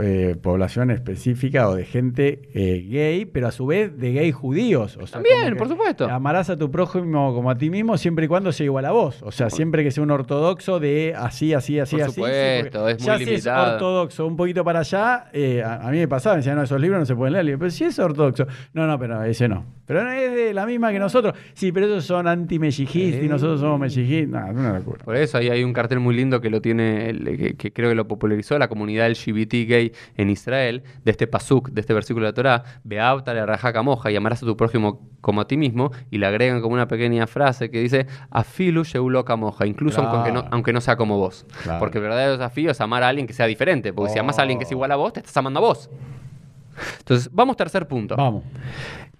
[0.00, 4.96] eh, población específica o de gente eh, gay, pero a su vez de gay judíos.
[4.96, 6.08] O sea, También, por supuesto.
[6.08, 9.22] Amarás a tu prójimo como a ti mismo siempre y cuando sea igual a vos.
[9.22, 12.10] O sea, siempre que sea un ortodoxo de así, así, así, Por así.
[12.12, 15.90] sí, supuesto, es muy ya si es ortodoxo un poquito para allá, eh, a, a
[15.90, 17.46] mí me pasaba, me decían, no, esos libros no se pueden leer.
[17.46, 18.46] Digo, pero si es ortodoxo.
[18.74, 19.64] No, no, pero ese no.
[19.86, 21.34] Pero no es de la misma que nosotros.
[21.54, 23.28] Sí, pero esos son anti-mejijistas y Eh.
[23.28, 24.54] nosotros somos mejijistas.
[24.54, 25.04] No, locura.
[25.04, 27.88] Por eso ahí hay un cartel muy lindo que lo tiene, el- que, que creo
[27.90, 32.26] que lo popularizó la comunidad LGBT gay en Israel, de este pasuk, de este versículo
[32.26, 35.56] de la Torah, Beabta le rajaca moja y amarás a tu prójimo como a ti
[35.56, 40.32] mismo, y le agregan como una pequeña frase que dice, afilu sheuloka moja, incluso aunque,
[40.32, 41.46] no, aunque no sea como vos.
[41.62, 41.78] Claro.
[41.78, 44.42] Porque el verdadero desafío es amar a alguien que sea diferente, porque si amas a
[44.42, 44.74] alguien que es Oh.
[44.74, 45.88] igual a vos, te estás amando a vos.
[46.98, 48.16] Entonces, vamos tercer punto.
[48.16, 48.44] Vamos.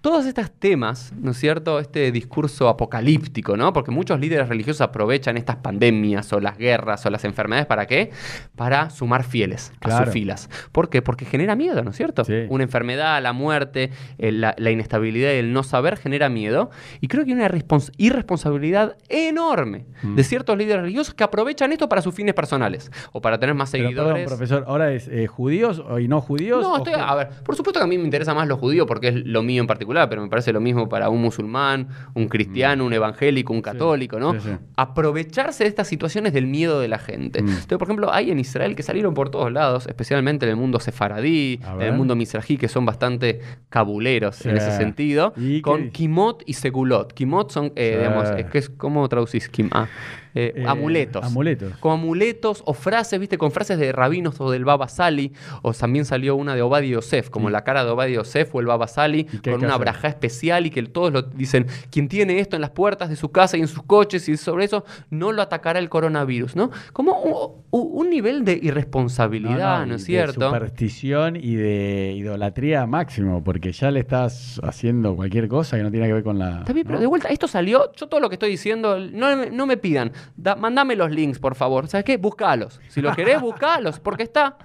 [0.03, 1.79] Todos estos temas, ¿no es cierto?
[1.79, 3.71] Este discurso apocalíptico, ¿no?
[3.71, 8.11] Porque muchos líderes religiosos aprovechan estas pandemias o las guerras o las enfermedades, ¿para qué?
[8.57, 10.49] Para sumar fieles a sus filas.
[10.73, 11.01] ¿Por qué?
[11.01, 12.25] Porque genera miedo, ¿no es cierto?
[12.25, 12.33] Sí.
[12.49, 16.69] Una enfermedad, la muerte, la, la inestabilidad y el no saber genera miedo.
[16.99, 20.15] Y creo que hay una respons- irresponsabilidad enorme Mm.
[20.15, 23.71] de ciertos líderes religiosos que aprovechan esto para sus fines personales o para tener más
[23.71, 24.13] Pero, seguidores.
[24.25, 26.61] perdón, profesor, ¿ahora es eh, judíos o- y no judíos?
[26.61, 29.07] No, estoy, a ver, por supuesto que a mí me interesa más lo judío porque
[29.07, 32.85] es lo mío en particular, pero me parece lo mismo para un musulmán, un cristiano,
[32.85, 34.33] un evangélico, un católico, ¿no?
[34.33, 34.39] Mm.
[34.39, 34.55] sí, sí.
[34.75, 37.41] Aprovecharse de estas situaciones del miedo de la gente.
[37.41, 37.47] Mm.
[37.47, 40.79] Entonces, por ejemplo, hay en Israel que salieron por todos lados, especialmente en el mundo
[40.79, 45.89] sefaradí, en el mundo misrají, que son bastante cabuleros en ese sentido, ¿Y qué con
[45.89, 47.13] kimot y segulot.
[47.13, 49.69] Kimot son, eh, digamos, ¿qué es, ¿cómo traducís kim?
[49.71, 49.87] Ah,
[50.35, 51.73] eh, Eh, amuletos amuletos.
[51.79, 56.05] como amuletos o frases, viste, con frases de rabinos o del Baba Sali, o también
[56.05, 59.27] salió una de Obadi Yosef, como la cara de Obadi Yosef o el Baba Sali,
[59.31, 62.55] ¿Y qué hay con una braja especial y que todos lo dicen, quien tiene esto
[62.55, 65.41] en las puertas de su casa y en sus coches y sobre eso, no lo
[65.41, 66.71] atacará el coronavirus, ¿no?
[66.91, 70.51] Como un, nivel de irresponsabilidad, ¿no, es de cierto?
[70.51, 76.07] superstición y de idolatría máximo, porque ya le estás haciendo cualquier cosa que no tiene
[76.07, 76.59] que ver con la.
[76.59, 79.65] Está bien, pero de vuelta, esto salió, yo todo lo que estoy diciendo, no, no
[79.65, 81.87] me pidan, da- mandame los links, por favor.
[81.87, 82.17] ¿Sabes qué?
[82.17, 82.79] Buscalos.
[82.89, 84.57] Si lo querés, buscalos, porque está.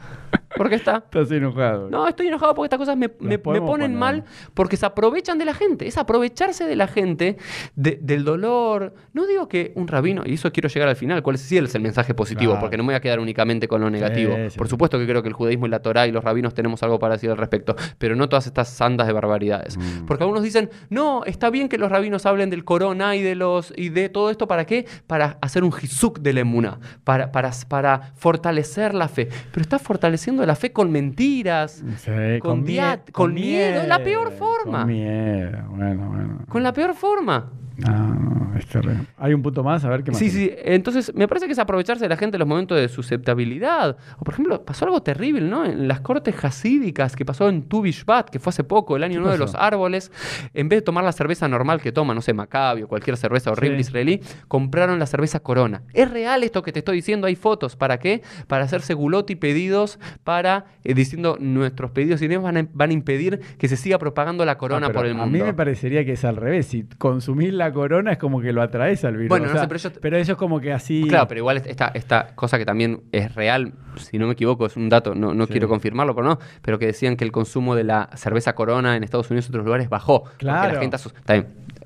[0.56, 0.96] Porque está.
[0.96, 1.90] Estás enojado.
[1.90, 3.90] No, estoy enojado porque estas cosas me, me- me ponen poner.
[3.90, 5.87] mal porque se aprovechan de la gente.
[5.87, 7.37] Es aprovecharse de la gente,
[7.76, 8.94] de- del dolor.
[9.12, 11.74] No digo que un rabino, y eso quiero llegar al final, cuál es, sí es
[11.74, 12.61] el mensaje positivo, Claro.
[12.62, 14.34] porque no me voy a quedar únicamente con lo negativo.
[14.37, 16.54] Sí, sí, Por supuesto que creo que el judaísmo y la Torá y los rabinos
[16.54, 19.76] tenemos algo para decir al respecto, pero no todas estas sandas de barbaridades.
[19.76, 20.06] Mm.
[20.06, 23.72] Porque algunos dicen, no, está bien que los rabinos hablen del corona y de los
[23.76, 24.87] y de todo esto, ¿para qué?
[25.06, 29.28] Para hacer un jizuk de la emuná, para, para, para fortalecer la fe.
[29.52, 34.33] Pero está fortaleciendo la fe con mentiras, Sí, con mie- diat- con miedo, la peor
[34.33, 34.81] forma.
[34.81, 36.38] Con miedo, bueno, bueno.
[36.48, 37.53] con la peor forma.
[37.79, 39.07] No, no, es terrible.
[39.19, 40.19] Hay un punto más, a ver qué más.
[40.19, 40.51] Sí, sí.
[40.64, 43.97] Entonces, me parece que es aprovecharse de la gente en los momentos de susceptibilidad.
[44.19, 45.64] O, por ejemplo, pasó algo terrible, ¿no?
[45.64, 49.14] En las cortes hasídicas que pasó en Tu Bishvat, que fue hace poco, el año
[49.14, 49.53] ¿Qué nuevo de pasó?
[49.53, 50.11] los árboles.
[50.55, 53.51] En vez de tomar la cerveza normal que toma, no sé, Maccabi o cualquier cerveza
[53.53, 53.83] horrible Sí.
[53.83, 55.83] israelí, compraron la cerveza Corona.
[55.95, 57.27] ¿Es real esto que te estoy diciendo?
[57.27, 57.77] Hay fotos.
[57.77, 58.23] ¿Para qué?
[58.49, 62.93] Para hacer seguloti pedidos para, eh, diciendo, nuestros pedidos y demás van a, van a
[62.93, 65.38] impedir que se siga propagando la Ah, Corona por el A mundo.
[65.38, 66.67] mí me parecería que es al revés.
[66.67, 69.28] Si consumís la corona es como que lo atraes al virus.
[69.28, 71.04] Bueno, O no sea, sé, pero yo- pero eso es como que así.
[71.09, 74.76] Claro, pero igual esta, esta cosa que también es real, si no me equivoco, es
[74.76, 75.52] un dato, no, no Sí.
[75.52, 79.04] quiero confirmarlo, pero no, pero que decían que el consumo de la cerveza Corona en
[79.04, 80.24] Estados Unidos y otros lugares bajó.
[80.38, 80.74] Claro.
[80.74, 81.12] la gente asus-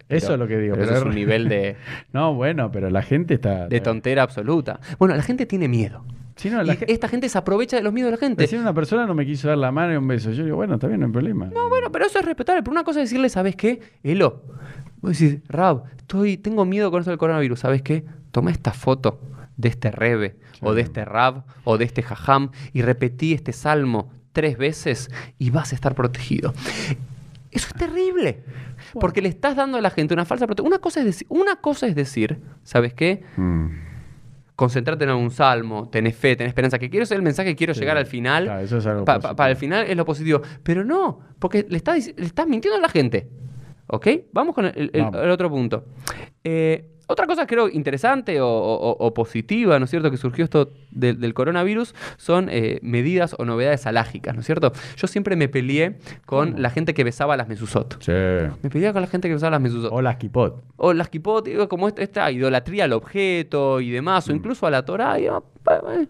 [0.09, 1.77] Eso pero- es lo que digo, Pero, pero eso es un nivel de,
[2.13, 3.67] No, bueno, pero la gente está.
[3.69, 4.79] de tontera absoluta.
[4.99, 6.05] Bueno, la gente tiene miedo.
[6.37, 8.43] Si no, la y ge- esta gente se aprovecha de los miedos de la gente.
[8.43, 10.31] Recién una persona no me quiso dar la mano y un beso.
[10.33, 11.47] Yo digo, bueno, está bien, no hay problema.
[11.47, 12.63] No, bueno, pero eso es respetable.
[12.63, 13.81] Pero una cosa es decirle, ¿sabes qué?
[14.03, 14.43] Elo,
[15.03, 17.61] vos decís, Rab, estoy, tengo miedo con eso del coronavirus.
[17.61, 18.05] ¿Sabes qué?
[18.31, 19.21] Toma esta foto
[19.59, 24.11] de este Rebe, o de este Rab, o de este Jajam, y repetí este salmo
[24.33, 26.55] tres veces y vas a estar protegido.
[27.51, 28.43] Eso es terrible.
[28.99, 30.67] Porque le estás dando a la gente una falsa protección.
[30.73, 33.23] Una cosa es decir, una cosa es decir, ¿sabes qué?
[33.37, 33.67] Mm.
[34.57, 37.81] Concentrarte en algún salmo, tenés fe, tenés esperanza, que quiero ser el mensaje quiero Sí.
[37.81, 38.45] llegar al final.
[38.45, 39.37] Claro, eso es algo Pa- pa- positivo.
[39.37, 40.43] para el final es lo positivo.
[40.63, 43.29] Pero no, porque le estás, le estás mintiendo a la gente.
[43.95, 44.09] ¿Ok?
[44.33, 45.21] Vamos con el, el- Vamos.
[45.23, 45.85] el otro punto.
[46.45, 50.71] Eh, otra cosa creo interesante o, o- o positiva, ¿no es cierto?, que surgió esto
[50.91, 54.73] del- del coronavirus son eh, medidas o novedades alágicas, ¿no es cierto?
[54.97, 58.03] Yo siempre me peleé con la gente que besaba las mesuzot.
[58.03, 58.13] Sí.
[58.63, 59.93] Me peleé con la gente que besaba las mesuzot.
[59.93, 60.63] O las kipot.
[60.77, 64.33] O las kipot, digo, como esta, esta idolatría al objeto y demás, Mm.
[64.33, 65.19] o incluso a la Torah.
[65.19, 65.29] eh,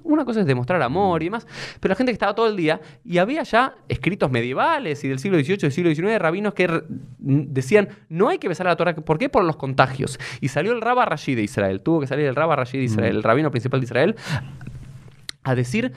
[0.04, 1.46] una cosa es demostrar amor y demás,
[1.80, 5.18] pero la gente que estaba todo el día, y había ya escritos medievales y del
[5.18, 6.82] siglo XVIII, del siglo XIX, rabinos que
[7.18, 9.28] decían, no hay que besar a la Torah, ¿por qué?
[9.28, 10.18] Por los contagios.
[10.40, 13.16] Y salió el Rabba Rashid de Israel, tuvo que salir el Rabba Rashid de Israel,
[13.16, 14.16] el rabino principal de Israel,
[15.42, 15.92] a decir...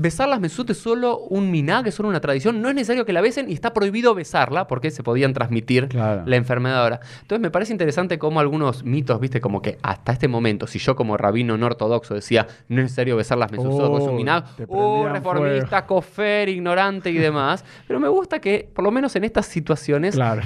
[0.00, 2.62] Besar las mesut es solo un minag, es solo una tradición.
[2.62, 6.22] No es necesario que la besen y está prohibido besarla porque se podían transmitir Claro.
[6.24, 7.00] la enfermedad ahora.
[7.22, 10.94] Entonces me parece interesante cómo algunos mitos, viste, como que hasta este momento, si yo
[10.94, 14.54] como rabino no ortodoxo decía no es necesario besar las mesuzot, Oh, es un minag,
[14.54, 17.64] te oh, reformista, cofer, ignorante y demás.
[17.88, 20.42] Pero me gusta que, por lo menos en estas situaciones, Claro.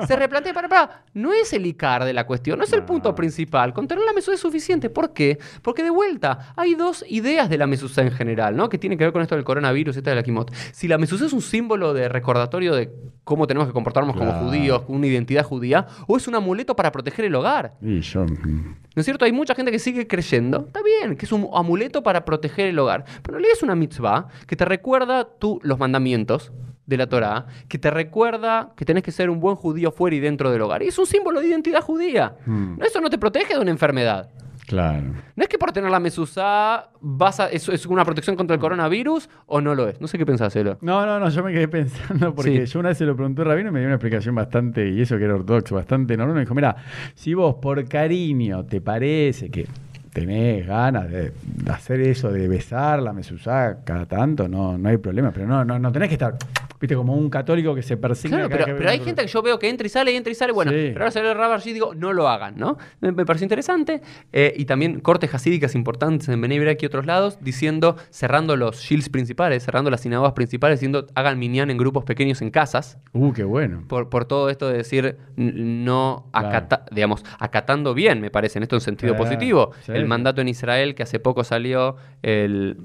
[0.00, 2.84] se, se replantea, para, para, no es el icar de la cuestión, no es el
[2.84, 3.74] punto principal.
[3.74, 4.88] Con tener la mesuzá es suficiente.
[4.88, 5.38] ¿Por qué?
[5.60, 8.70] Porque de vuelta, hay dos ideas de la mesuzá en general, ¿no?
[8.70, 10.52] Que tiene que ver con esto del coronavirus y esta de la quimot.
[10.72, 12.90] Si la mesuzá es un símbolo de recordatorio de
[13.24, 16.90] cómo tenemos que comportarnos como judíos, con una identidad judía, o es un amuleto para
[16.90, 17.74] proteger el hogar.
[17.82, 18.24] Y yo.
[18.24, 19.24] mm, ¿No es cierto?
[19.24, 22.78] Hay mucha gente que sigue creyendo, está bien, que es un amuleto para proteger el
[22.78, 23.04] hogar.
[23.22, 26.52] Pero en realidad es una mitzvah que te recuerda tú los mandamientos
[26.86, 30.20] de la Torá, que te recuerda que tenés que ser un buen judío fuera y
[30.20, 30.82] dentro del hogar.
[30.82, 32.34] Y es un símbolo de identidad judía.
[32.46, 32.82] Mm.
[32.82, 34.30] Eso no te protege de una enfermedad.
[34.68, 35.06] Claro.
[35.34, 38.60] No es que por tener la mesuzá vas a, eso es una protección contra el
[38.60, 39.98] coronavirus o no lo es.
[40.00, 40.76] No sé qué pensás, Elo.
[40.82, 42.72] No, no, no, yo me quedé pensando porque Sí.
[42.72, 45.00] yo una vez se lo pregunté a Rabino y me dio una explicación bastante, y
[45.00, 46.34] eso que era ortodoxo, bastante normal.
[46.34, 46.76] Me dijo, mira,
[47.14, 49.66] si vos por cariño te parece que
[50.12, 51.32] tenés ganas de
[51.70, 55.78] hacer eso, de besar la mesuzá cada tanto, no, no hay problema, pero no, no,
[55.78, 56.34] no tenés que estar,
[56.80, 58.34] viste, como un católico que se persigue.
[58.34, 60.52] Claro, pero, pero hay gente que yo veo que entra y sale, entra y sale.
[60.52, 60.90] Bueno, Sí.
[60.92, 62.78] pero ahora salió el Rabar y digo, no lo hagan, ¿no?
[63.00, 64.00] Me, me pareció interesante.
[64.32, 68.78] Eh, y también cortes hasídicas importantes en Bnei Brak y otros lados, diciendo, cerrando los
[68.80, 72.98] shields principales, cerrando las sinagogas principales, diciendo, hagan minyan en grupos pequeños en casas.
[73.12, 73.84] Uh, qué bueno.
[73.88, 76.48] Por, por todo esto de decir, no Claro.
[76.48, 79.72] acata- digamos, acatando bien, me parece, en esto en sentido Claro, positivo.
[79.82, 82.76] sí, el mandato en Israel, que hace poco salió el,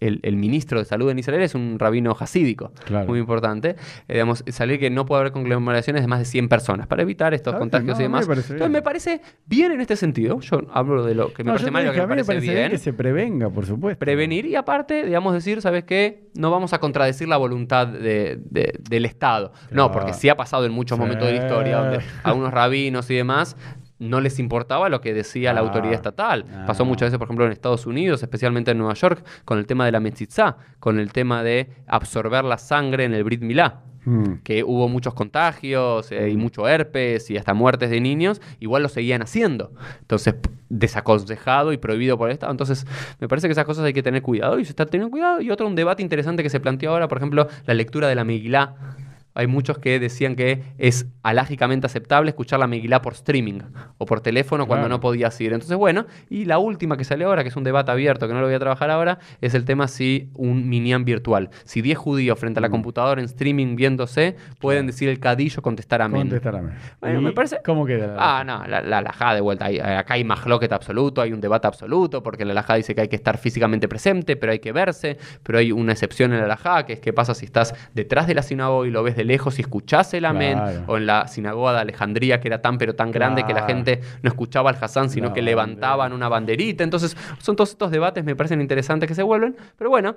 [0.00, 3.06] el, el ministro de salud en Israel, es un rabino hasídico, Claro.
[3.06, 3.76] muy importante.
[4.08, 7.34] Eh, digamos, salir que no puede haber conglomeraciones de más de 100 personas para evitar
[7.34, 8.28] estos contagios no, y me demás.
[8.28, 10.40] Entonces me parece bien en este sentido.
[10.40, 12.54] Yo hablo de lo que me No, parece mal y lo que me parece bien
[12.54, 12.70] bien.
[12.70, 13.98] que se prevenga, por supuesto.
[13.98, 16.28] Prevenir y aparte, digamos, decir, ¿sabes qué?
[16.34, 19.52] No vamos a contradecir la voluntad de- de- del Estado.
[19.70, 21.00] No, porque sí ha pasado en muchos Sí.
[21.00, 23.56] momentos de la historia donde algunos rabinos y demás
[23.98, 25.62] no les importaba lo que decía la Ah.
[25.64, 26.44] autoridad estatal.
[26.52, 26.64] Ah.
[26.66, 29.84] Pasó muchas veces, por ejemplo, en Estados Unidos, especialmente en Nueva York, con el tema
[29.86, 34.42] de la metzitzá, con el tema de absorber la sangre en el Brit Milá Mm.
[34.44, 38.88] que hubo muchos contagios eh, y mucho herpes y hasta muertes de niños, igual lo
[38.88, 39.72] seguían haciendo.
[40.00, 40.36] Entonces,
[40.68, 42.52] desaconsejado y prohibido por el Estado.
[42.52, 42.86] Entonces,
[43.18, 45.40] me parece que esas cosas hay que tener cuidado y se está teniendo cuidado.
[45.40, 48.22] Y otro, un debate interesante que se planteó ahora, por ejemplo, la lectura de la
[48.24, 48.76] Megilá.
[49.36, 53.60] Hay muchos que decían que es alágicamente aceptable escuchar la Megilá por streaming
[53.98, 54.96] o por teléfono cuando Claro.
[54.96, 55.52] no podías ir.
[55.52, 58.40] Entonces, bueno, y la última que salió ahora, que es un debate abierto, que no
[58.40, 61.50] lo voy a trabajar ahora, es el tema si un minyan virtual.
[61.64, 62.72] Si 10 judíos frente a la Mm.
[62.72, 66.22] computadora en streaming viéndose pueden decir el cadillo, contestar amén.
[66.22, 66.74] Contestar amén.
[67.00, 68.06] Bueno, ¿Y me parece- ¿Cómo queda?
[68.08, 69.66] la- Ah, no, la, la alajá de vuelta.
[69.66, 73.08] Hay- acá hay mahloket absoluto, hay un debate absoluto, porque la alajá dice que hay
[73.08, 75.18] que estar físicamente presente, pero hay que verse.
[75.42, 78.34] Pero hay una excepción en la alajá, que es qué pasa si estás detrás de
[78.34, 80.58] la sinagoga y lo ves de lejos y escuchás el amén.
[80.58, 80.84] Claro.
[80.86, 84.00] O en la sinagoga de Alejandría, que era tan pero tan grande que la gente
[84.22, 85.44] no escuchaba al Hassan, sino que bandera.
[85.44, 86.84] levantaban una banderita.
[86.84, 89.56] Entonces, son todos estos debates, me parecen interesantes que se vuelven.
[89.76, 90.16] Pero bueno,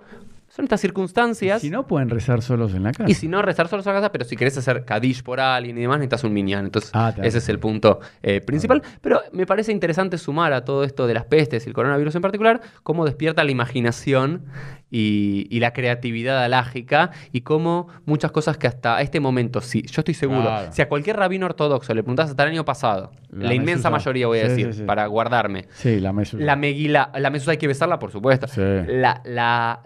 [0.49, 1.61] son estas circunstancias.
[1.61, 3.09] Si no, pueden rezar solos en la casa.
[3.09, 5.81] Y si no, rezar solo a casa, pero si querés hacer Kadish por alguien y
[5.81, 6.65] demás, necesitas un minyan.
[6.65, 8.81] Entonces, Ah, ese es el punto eh, principal.
[9.01, 12.21] Pero me parece interesante sumar a todo esto de las pestes y el coronavirus en
[12.21, 14.45] particular, cómo despierta la imaginación
[14.91, 20.01] y, y la creatividad alágica y cómo muchas cosas que hasta este momento, sí, yo
[20.01, 20.71] estoy seguro, Claro.
[20.71, 24.25] si a cualquier rabino ortodoxo le preguntás hasta el año pasado, la, La inmensa mayoría
[24.25, 24.83] voy a Sí, decir, sí, sí.
[24.85, 26.43] para guardarme, Sí, la mesura.
[26.43, 28.47] la Megilá, la Mesuzá hay que besarla, por supuesto.
[28.47, 28.61] Sí.
[28.61, 29.81] La, la,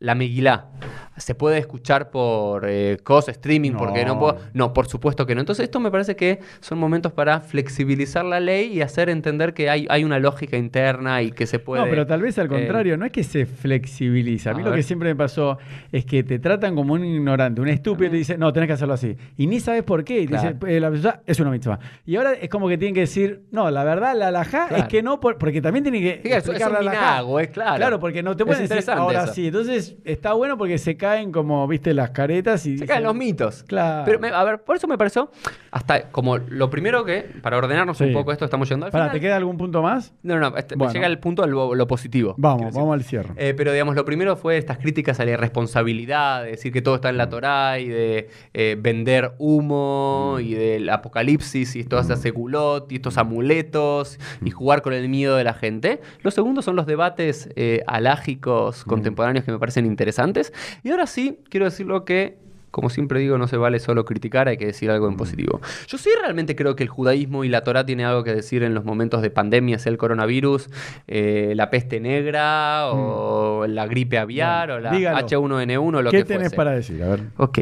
[0.00, 0.68] la, la
[1.16, 4.38] se puede escuchar por eh, cos, streaming, porque no puedo.
[4.52, 5.40] No, por supuesto que no.
[5.40, 9.70] Entonces, esto me parece que son momentos para flexibilizar la ley y hacer entender que
[9.70, 11.82] hay, hay una lógica interna y que se puede.
[11.84, 14.50] No, pero tal vez al eh, contrario, no es que se flexibiliza.
[14.50, 14.78] A mí A lo ver.
[14.78, 15.58] que siempre me pasó
[15.92, 18.72] es que te tratan como un ignorante, un estúpido, y te dicen, no, tenés que
[18.74, 19.16] hacerlo así.
[19.36, 20.20] Y ni sabes por qué.
[20.20, 21.78] Y te dicen, "Eh, la mitzvah es una mitzvah.
[22.06, 24.76] Y ahora es como que tienen que decir, no, la verdad, la alajá Claro.
[24.82, 27.00] es que no, por- porque también tienen que es- es explicar un la alajá.
[27.12, 27.76] minago, es claro.
[27.76, 29.34] Claro, porque no te Es pueden decir ahora eso.
[29.34, 29.46] sí.
[29.48, 32.70] Entonces está bueno porque se caen como, viste, las caretas y.
[32.78, 33.62] Se dicen- caen los mitos.
[33.64, 34.02] Claro.
[34.06, 35.30] Pero, me- a ver, por eso me pareció,
[35.70, 39.14] hasta como lo primero que, para ordenarnos un poco esto, estamos yendo al Pará, final.
[39.16, 40.12] ¿te queda algún punto más?
[40.22, 40.92] No, no, este- Bueno.
[40.94, 42.34] llega el punto de lo, lo positivo.
[42.38, 43.34] Vamos, vamos al cierre.
[43.36, 46.94] Eh, pero digamos, lo primero fue estas críticas a la irresponsabilidad, de decir que todo
[46.94, 52.20] está en la Torá y de eh, vender humo y del apocalipsis y todas esas
[52.20, 56.00] segulot y estos amuletos y jugar con el miedo de la gente.
[56.22, 60.52] Los segundos son los debates eh, alágicos contemporáneos que me parecen interesantes.
[60.82, 64.56] Y ahora sí, quiero decirlo que como siempre digo, no se vale solo criticar, hay
[64.56, 65.60] que decir algo en positivo.
[65.86, 68.74] Yo sí realmente creo que el judaísmo y la Torá tiene algo que decir en
[68.74, 70.68] los momentos de pandemia, sea el coronavirus,
[71.06, 75.18] eh, la peste negra, o la gripe aviar, o la dígalo.
[75.24, 76.56] H1N1, o lo ¿Qué que tenés fuese.
[76.56, 77.00] para decir?
[77.04, 77.20] A ver.
[77.36, 77.58] Ok.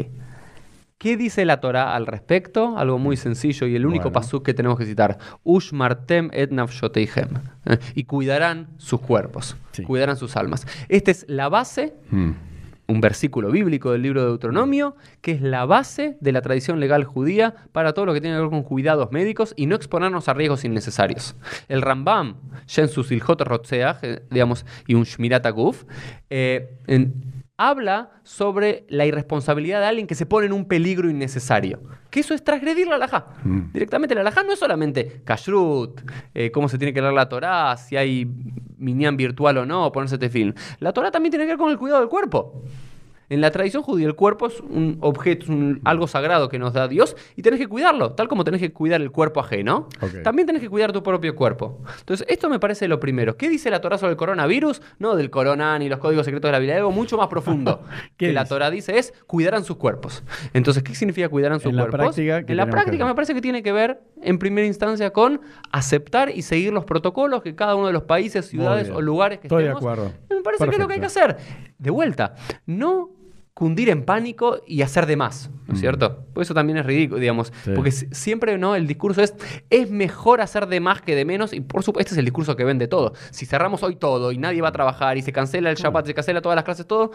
[0.97, 2.75] ¿Qué dice la Torá al respecto?
[2.77, 4.13] Algo muy sencillo y el único Bueno.
[4.13, 5.19] pasuk que tenemos que citar.
[5.43, 7.27] Ush martem et nafshoteihem.
[7.65, 9.83] Eh, Y cuidarán sus cuerpos, Sí.
[9.83, 10.65] cuidarán sus almas.
[10.89, 12.31] Esta es la base Mm.
[12.87, 17.03] Un versículo bíblico del libro de Deuteronomio, que es la base de la tradición legal
[17.05, 20.33] judía para todo lo que tiene que ver con cuidados médicos y no exponernos a
[20.33, 21.35] riesgos innecesarios.
[21.69, 22.35] El Rambam,
[22.67, 25.85] ya en sus Ilhot Rotzeach, eh, digamos, y un Shmirat Aguf,
[26.29, 31.81] eh, en- habla sobre la irresponsabilidad de alguien que se pone en un peligro innecesario.
[32.09, 33.27] Que eso es transgredir la alajá.
[33.43, 33.71] Mm.
[33.73, 36.01] Directamente la alajá no es solamente kashrut,
[36.33, 38.27] eh, cómo se tiene que leer la Torá, si hay
[38.77, 40.55] minyan virtual o no, ponerse tefil.
[40.79, 42.63] La Torá también tiene que ver con el cuidado del cuerpo.
[43.33, 46.71] En la tradición judía el cuerpo es un objeto, es un- algo sagrado que nos
[46.73, 49.87] da Dios y tenés que cuidarlo, tal como tenés que cuidar el cuerpo ajeno.
[50.23, 51.81] También tenés que cuidar tu propio cuerpo.
[51.99, 53.35] Entonces, esto me parece lo primero.
[53.35, 54.81] ¿Qué dice la Torá sobre el coronavirus?
[54.99, 57.81] No del corona ni los códigos secretos de la Biblia, algo mucho más profundo.
[58.17, 58.45] ¿Qué que la?
[58.45, 60.23] Torá dice es cuidarán sus cuerpos.
[60.53, 61.99] Entonces, ¿qué significa cuidarán sus En la cuerpos?
[61.99, 65.41] práctica, ¿qué en la práctica me parece que tiene que ver, en primera instancia, con
[65.71, 69.47] aceptar y seguir los protocolos que cada uno de los países, ciudades o lugares que
[69.47, 70.11] Estoy de acuerdo.
[70.29, 71.37] me parece que es lo que hay que hacer.
[71.79, 73.09] De vuelta, no
[73.53, 75.81] cundir en pánico y hacer de más, ¿no es Mm.
[75.81, 76.25] cierto?
[76.33, 77.71] Pues eso también es ridículo, digamos, Sí.
[77.75, 79.35] porque si- siempre no el discurso es
[79.69, 82.55] es mejor hacer de más que de menos y por supuesto este es el discurso
[82.55, 83.13] que vende todo.
[83.29, 86.13] Si cerramos hoy todo y nadie va a trabajar y se cancela el Shabbat, se
[86.15, 87.11] cancela todas las clases, todo,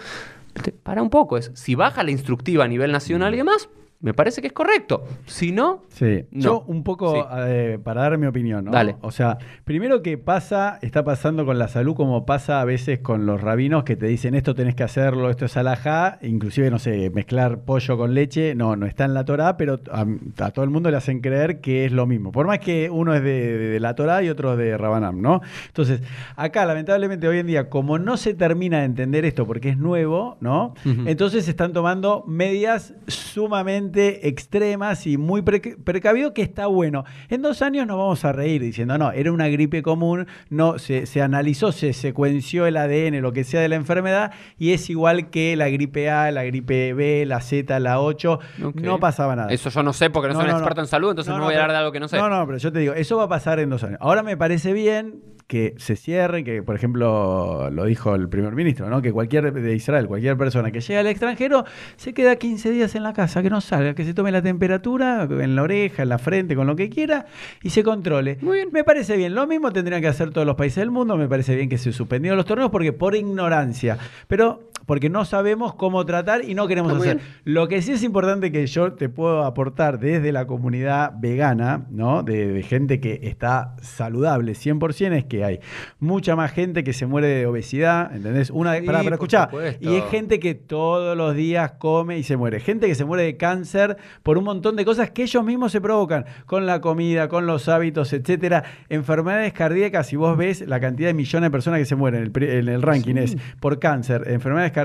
[0.84, 3.68] para un poco es si baja la instructiva a nivel nacional y demás,
[4.00, 5.04] me parece que es correcto.
[5.26, 6.40] Si no, Sí, No.
[6.40, 7.20] yo un poco Sí.
[7.48, 8.70] eh, para dar mi opinión, ¿no?
[8.70, 8.94] Dale.
[9.00, 13.26] O sea, primero que pasa, está pasando con la salud como pasa a veces con
[13.26, 17.10] los rabinos que te dicen esto tenés que hacerlo, esto es alajá, inclusive, no sé,
[17.10, 20.06] mezclar pollo con leche, no, no está en la Torá, pero a,
[20.44, 22.30] a todo el mundo le hacen creer que es lo mismo.
[22.30, 25.40] Por más que uno es de, de- de la Torá y otro de Rabanam, ¿no?
[25.66, 26.02] Entonces,
[26.36, 30.36] acá lamentablemente hoy en día, como no se termina de entender esto porque es nuevo,
[30.40, 30.74] ¿no?
[30.86, 31.02] Ujú.
[31.06, 37.04] Entonces se están tomando medidas sumamente extremas y muy pre- precavido que está bueno.
[37.28, 41.06] En dos años nos vamos a reír diciendo, no, era una gripe común, no, se,
[41.06, 45.30] se analizó, se secuenció el ADN, lo que sea de la enfermedad, y es igual
[45.30, 48.74] que la gripe A, la gripe B, la Z, la 8, Ok.
[48.76, 49.52] no pasaba nada.
[49.52, 51.58] eso yo no sé porque no, soy un experto en salud, entonces no, voy a
[51.62, 52.16] hablar de algo que no sé.
[52.18, 53.98] No, no, pero yo te digo, eso va a pasar en dos años.
[54.00, 58.88] Ahora me parece bien que se cierren, que por ejemplo lo dijo el primer ministro,
[58.90, 59.00] ¿no?
[59.00, 61.64] Que cualquier de Israel, cualquier persona que llegue al extranjero
[61.96, 65.26] se queda 15 días en la casa, que no salga, que se tome la temperatura
[65.28, 67.26] en la oreja, en la frente, con lo que quiera
[67.62, 68.36] y se controle.
[68.42, 68.68] Muy bien.
[68.72, 69.34] Me parece bien.
[69.34, 71.16] Lo mismo tendrían que hacer todos los países del mundo.
[71.16, 75.74] Me parece bien que se suspendieron los torneos porque por ignorancia, pero porque no sabemos
[75.74, 77.20] cómo tratar y no queremos Está hacer.
[77.44, 82.22] Lo que sí es importante que yo te puedo aportar desde la comunidad vegana, ¿no?
[82.22, 85.60] De, de gente que está saludable 100%, es que hay
[85.98, 88.48] mucha más gente que se muere de obesidad, ¿entendés?
[88.48, 89.92] Una de, Sí, por escuchá, supuesto.
[89.92, 92.58] y es gente que todos los días come y se muere.
[92.58, 95.82] Gente que se muere de cáncer por un montón de cosas que ellos mismos se
[95.82, 98.64] provocan, con la comida, con los hábitos, etcétera.
[98.88, 102.42] Enfermedades cardíacas, si vos ves la cantidad de millones de personas que se mueren, el,
[102.42, 104.77] en el ranking es por cáncer, enfermedades cardíacas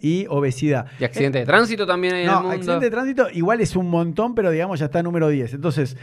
[0.00, 0.86] y obesidad.
[0.98, 2.50] Y accidente de tránsito también hay en el mundo.
[2.50, 5.54] accidente de tránsito igual es un montón, pero digamos ya está número 10.
[5.54, 5.96] Entonces,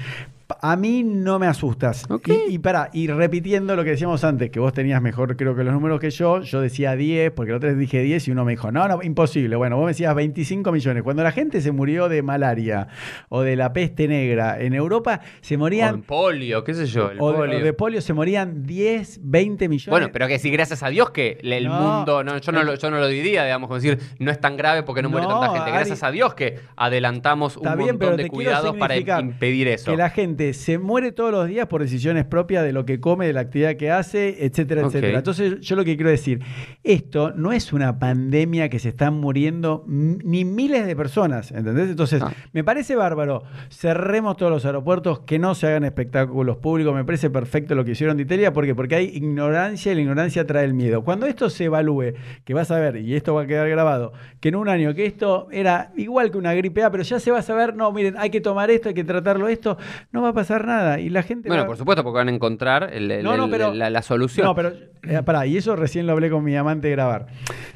[0.61, 2.05] a mí no me asustas.
[2.25, 5.63] Y, y para, y repitiendo lo que decíamos antes, que vos tenías mejor creo que
[5.63, 8.45] los números que yo, yo decía 10, porque la otra vez dije 10 y uno
[8.45, 9.55] me dijo, no, no, imposible.
[9.55, 11.03] Bueno, vos me decías 25 millones.
[11.03, 12.87] Cuando la gente se murió de malaria
[13.29, 16.01] o de la peste negra en Europa, se O morían...
[16.03, 17.57] polio, qué sé yo, el O de, polio.
[17.57, 19.89] o de polio se morían 10, 20 millones.
[19.89, 21.73] Bueno, pero que si gracias a Dios que el No.
[21.81, 24.57] mundo, no, yo, no lo, yo no lo diría, digamos, como decir, no es tan
[24.57, 25.71] grave porque no, muere No, tanta gente.
[25.71, 29.91] Ari- Gracias a Dios que adelantamos un montón de cuidados para impedir eso.
[29.91, 32.99] Que la gente gente se muere todos los días por decisiones propias de lo que
[32.99, 35.17] come, de la actividad que hace, etcétera, etcétera.
[35.17, 36.41] Entonces, yo lo que quiero decir,
[36.83, 41.89] esto no es una pandemia que se están muriendo ni miles de personas, ¿entendés?
[41.89, 42.33] Entonces, Ah.
[42.51, 43.43] me parece bárbaro.
[43.69, 46.93] Cerremos todos los aeropuertos, que no se hagan espectáculos públicos.
[46.93, 48.51] Me parece perfecto lo que hicieron de Italia.
[48.51, 48.75] ¿Por qué?
[48.75, 51.03] Porque hay ignorancia y la ignorancia trae el miedo.
[51.03, 54.49] Cuando esto se evalúe, que vas a ver, y esto va a quedar grabado, que
[54.49, 57.39] en un año que esto era igual que una gripe A, pero ya se va
[57.39, 59.77] a saber, no, miren, hay que tomar esto, hay que tratarlo esto,
[60.11, 60.99] no va a pasar nada.
[60.99, 63.45] Y la gente Bueno, va- por supuesto, porque van a encontrar el- el- No, no,
[63.45, 64.45] el- pero- la, la solución.
[64.45, 67.27] no, pero eh, pará, y eso recién lo hablé con mi amante de grabar.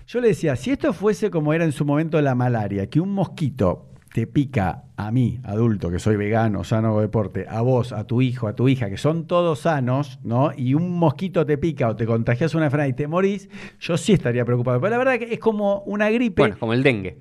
[0.07, 3.11] Yo le decía, si esto fuese como era en su momento la malaria, que un
[3.13, 8.05] mosquito te pica a mí, adulto, que soy vegano, sano hago deporte, a vos, a
[8.07, 10.51] tu hijo, a tu hija, que son todos sanos, ¿no?
[10.57, 14.13] Y un mosquito te pica o te contagias una enfermedad y te morís, yo sí
[14.13, 14.81] estaría preocupado.
[14.81, 16.41] Pero la verdad que es como una gripe.
[16.41, 17.19] Bueno, como el dengue.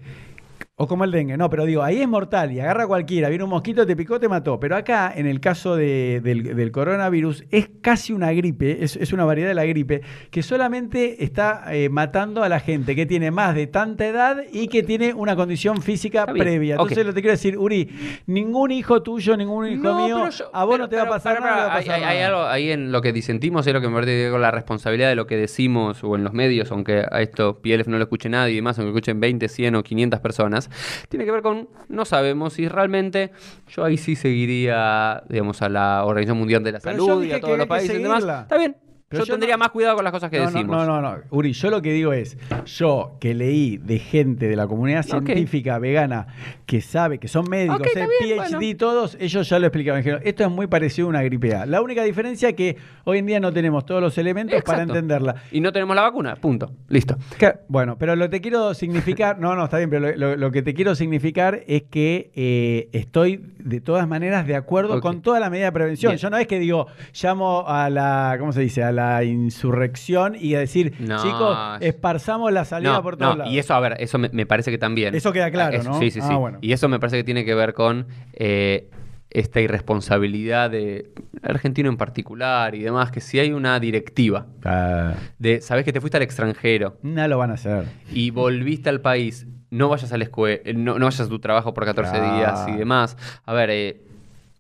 [0.81, 3.29] O como el dengue, no, pero digo, ahí es mortal y agarra a cualquiera.
[3.29, 4.61] Viene un mosquito, te picó, te mató.
[4.61, 9.12] Pero acá, en el caso de- del, del coronavirus, es casi una gripe, es, es
[9.12, 13.33] una variedad de la gripe, que solamente está eh, matando a la gente que tiene
[13.33, 16.74] más de tanta edad y que tiene una condición física previa.
[16.74, 17.89] Entonces, lo que te quiero decir, Uri,
[18.26, 21.39] ningún hijo tuyo, ningún hijo mío, yo- a vos pero- no te va a pasar
[21.39, 21.66] pero- nada.
[21.66, 24.31] va a pasar hay- algo ahí en lo que disentimos, es lo que me parece
[24.31, 27.89] con la responsabilidad de lo que decimos o en los medios, aunque a esto PLF
[27.91, 30.68] no lo escuche nadie y demás, aunque lo escuchen 20, 100 o 500 personas,
[31.09, 33.31] tiene que ver con no sabemos si realmente
[33.69, 37.41] yo ahí sí seguiría, digamos, a la Organización Mundial de la Pero Salud y a
[37.41, 38.25] todos los países y demás.
[38.25, 38.77] Está bien.
[39.09, 40.77] Pero yo, yo tendría no- más cuidado con las cosas que no, decimos.
[40.77, 41.19] No, no, no.
[41.31, 42.37] Uri, yo lo que digo es,
[42.67, 46.27] yo que leí de gente de la comunidad científica vegana
[46.67, 48.77] que sabe, que son médicos, eh, bien, PhD, bueno.
[48.77, 50.01] todos, ellos ya lo explicaban.
[50.03, 51.65] Dijeron, esto es muy parecido a una gripe A.
[51.65, 55.37] La única diferencia es que hoy en día no tenemos todos los elementos para entenderla.
[55.53, 56.71] Y no tenemos la vacuna, punto.
[56.89, 57.17] Listo.
[57.39, 60.37] Que- Bueno, pero lo que te quiero significar, no, no, está bien, pero lo, lo-
[60.37, 65.23] lo que te quiero significar es que eh, estoy de todas maneras de acuerdo con
[65.23, 66.11] toda la medida de prevención.
[66.11, 66.19] Bien.
[66.19, 66.89] Yo no es que digo,
[67.23, 68.83] llamo a la, ¿cómo se dice?
[68.83, 73.33] A la insurrección y a decir, No, chicos, es- esparzamos la salida No, por todos
[73.33, 73.53] no, lados.
[73.53, 75.15] y eso, a ver, eso me, me parece que también.
[75.15, 75.99] Eso queda claro, Eso, ¿no?
[75.99, 76.35] Sí, sí, Ah, sí.
[76.35, 76.59] bueno.
[76.61, 78.89] Y eso me parece que tiene que ver con eh,
[79.31, 81.11] esta irresponsabilidad de
[81.43, 86.01] argentino en particular y demás, que si hay una directiva Ah, de, sabes que te
[86.01, 87.85] fuiste al extranjero no lo van a hacer.
[88.11, 91.75] y volviste al país, no vayas a la escuela, no, no vayas a tu trabajo
[91.75, 92.25] por 14 Claro.
[92.35, 93.17] días y demás.
[93.45, 94.01] A ver, eh,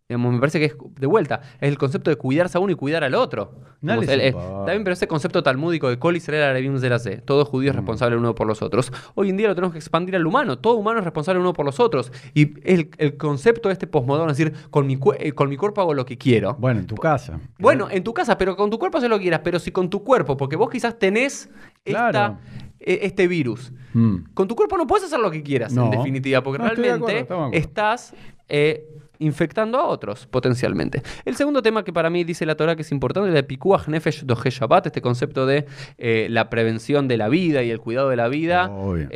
[0.08, 2.76] digamos, me parece que es, de vuelta, es el concepto de cuidarse a uno y
[2.76, 3.52] cuidar al otro.
[3.82, 7.44] No Digamos, eh, está bien, pero ese concepto talmúdico de la de la C, todo
[7.44, 7.80] judío es Mm.
[7.80, 8.90] responsable uno por los otros.
[9.14, 11.66] Hoy en día lo tenemos que expandir al humano, todo humano es responsable uno por
[11.66, 12.10] los otros.
[12.32, 15.82] Y el, el concepto de este posmoderno es decir, con mi, eh, con mi cuerpo
[15.82, 16.54] hago lo que quiero.
[16.54, 17.38] Bueno, en tu casa.
[17.58, 19.90] Bueno, en tu casa, pero con tu cuerpo haz lo que quieras, pero si con
[19.90, 21.50] tu cuerpo, porque vos quizás tenés
[21.84, 22.38] esta- Claro.
[22.80, 23.72] e- este virus.
[23.92, 24.32] Mm.
[24.32, 25.84] Con tu cuerpo no puedes hacer lo que quieras, No.
[25.84, 27.50] en definitiva, porque No, realmente de acuerdo.
[27.52, 28.14] estás
[28.48, 28.86] eh,
[29.18, 31.02] infectando a otros, potencialmente.
[31.24, 33.42] El segundo tema que para mí dice la Torah que es importante es el de
[33.42, 35.66] Pikuach Nefesh Dohe Shabbat, este concepto de
[35.98, 38.70] eh, la prevención de la vida y el cuidado de la vida.
[38.70, 39.08] Obvio.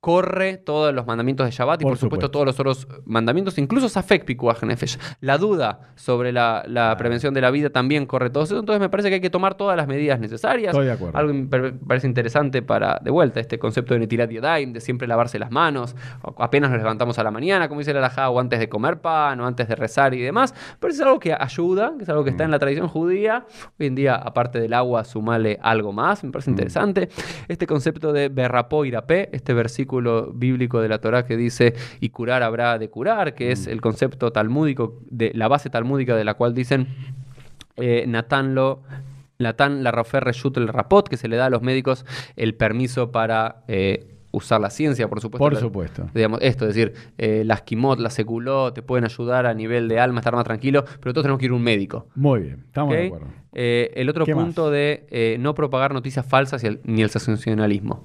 [0.00, 2.30] Corre todos los mandamientos de Shabbat y Por por supuesto supuesto.
[2.30, 4.98] todos los otros mandamientos, incluso Safek Pikuach Nefesh.
[5.20, 8.58] La duda sobre la, la prevención de la vida también corre todo eso.
[8.58, 10.70] Entonces me parece que hay que tomar todas las medidas necesarias.
[10.72, 11.18] Estoy de acuerdo.
[11.18, 15.38] Algo me parece interesante para, de vuelta, este concepto de Netilat Yadayim, de siempre lavarse
[15.38, 15.94] las manos,
[16.38, 19.38] apenas nos levantamos a la mañana, como dice la Alajá, o antes de comer pan,
[19.42, 20.54] o antes de rezar y demás.
[20.80, 22.34] Pero es algo que ayuda, que es algo que Mm.
[22.34, 23.44] está en la tradición judía.
[23.78, 26.32] Hoy en día, aparte del agua, sumale algo más, me Mm.
[26.32, 27.10] parece interesante.
[27.48, 29.89] Este concepto de Berrapó Irapé, este versículo
[30.34, 33.52] bíblico de la Torá que dice, y curar habrá de curar, que Mm.
[33.52, 36.86] es el concepto talmúdico, de la base talmúdica de la cual dicen
[37.76, 38.82] eh, Natán lo.
[39.38, 42.04] Natán la Rofer Reshut el Rapot, que se le da a los médicos
[42.36, 45.38] el permiso para eh, usar la ciencia, por supuesto.
[45.42, 46.10] Por supuesto.
[46.14, 49.98] Digamos, esto, es decir, eh, las quimot, las seculot, te pueden ayudar a nivel de
[49.98, 52.06] alma, estar más tranquilo, pero todos tenemos que ir a un médico.
[52.14, 53.26] Muy bien, estamos de acuerdo.
[53.54, 54.72] Eh, el otro ¿Qué punto más?
[54.72, 58.04] de no propagar noticias falsas y el- ni el sensacionalismo.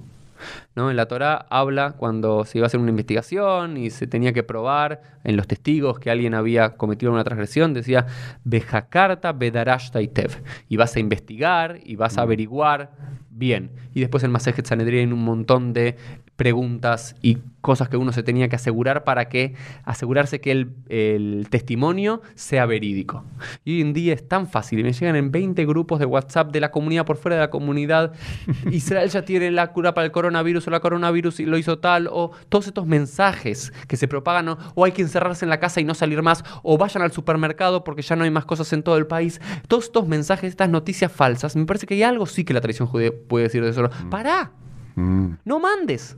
[0.76, 0.90] ¿No?
[0.90, 4.42] En la Torá habla cuando se iba a hacer una investigación y se tenía que
[4.42, 8.06] probar en los testigos que alguien había cometido una transgresión, decía
[8.44, 10.42] Bejakarta Bedarash Taitev.
[10.68, 12.24] Y vas a investigar y vas a Mm.
[12.26, 12.90] averiguar
[13.30, 13.70] bien.
[13.94, 15.96] Y después en Masejet Sanedrín un montón de
[16.36, 19.54] preguntas y cosas que uno se tenía que asegurar para que
[19.84, 23.24] asegurarse que el, el testimonio sea verídico.
[23.64, 26.52] Y hoy en día es tan fácil, y me llegan en 20 grupos de WhatsApp
[26.52, 28.12] de la comunidad por fuera de la comunidad.
[28.70, 32.08] Israel ya tiene la cura para el coronavirus o la coronavirus y lo hizo tal,
[32.10, 35.80] o todos estos mensajes que se propagan, o, o hay que encerrarse en la casa
[35.80, 38.82] y no salir más, o vayan al supermercado porque ya no hay más cosas en
[38.82, 39.40] todo el país.
[39.68, 42.88] Todos estos mensajes, estas noticias falsas, me parece que hay algo sí que la tradición
[42.88, 43.88] judía puede decir de eso.
[44.10, 44.52] ¡Pará!
[44.94, 45.34] Mm.
[45.44, 46.16] No mandes.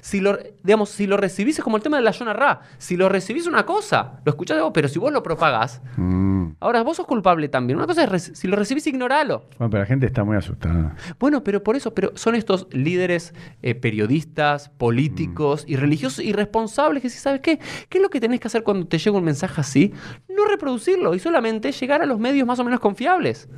[0.00, 2.60] Si lo, digamos, si lo recibís es como el tema de la Yona Ra.
[2.78, 6.52] Si lo recibís una cosa, lo escuchás de vos, pero si vos lo propagás, Mm.
[6.60, 7.76] ahora vos sos culpable también.
[7.78, 9.44] Una cosa es, si lo recibís, ignoralo.
[9.58, 10.94] Bueno, pero la gente está muy asustada.
[11.18, 17.10] Bueno, pero por eso, pero son estos líderes eh, periodistas, políticos y religiosos irresponsables que
[17.10, 17.58] si sabes qué,
[17.88, 19.92] ¿qué es lo que tenés que hacer cuando te llega un mensaje así?
[20.28, 23.48] No reproducirlo y solamente llegar a los medios más o menos confiables.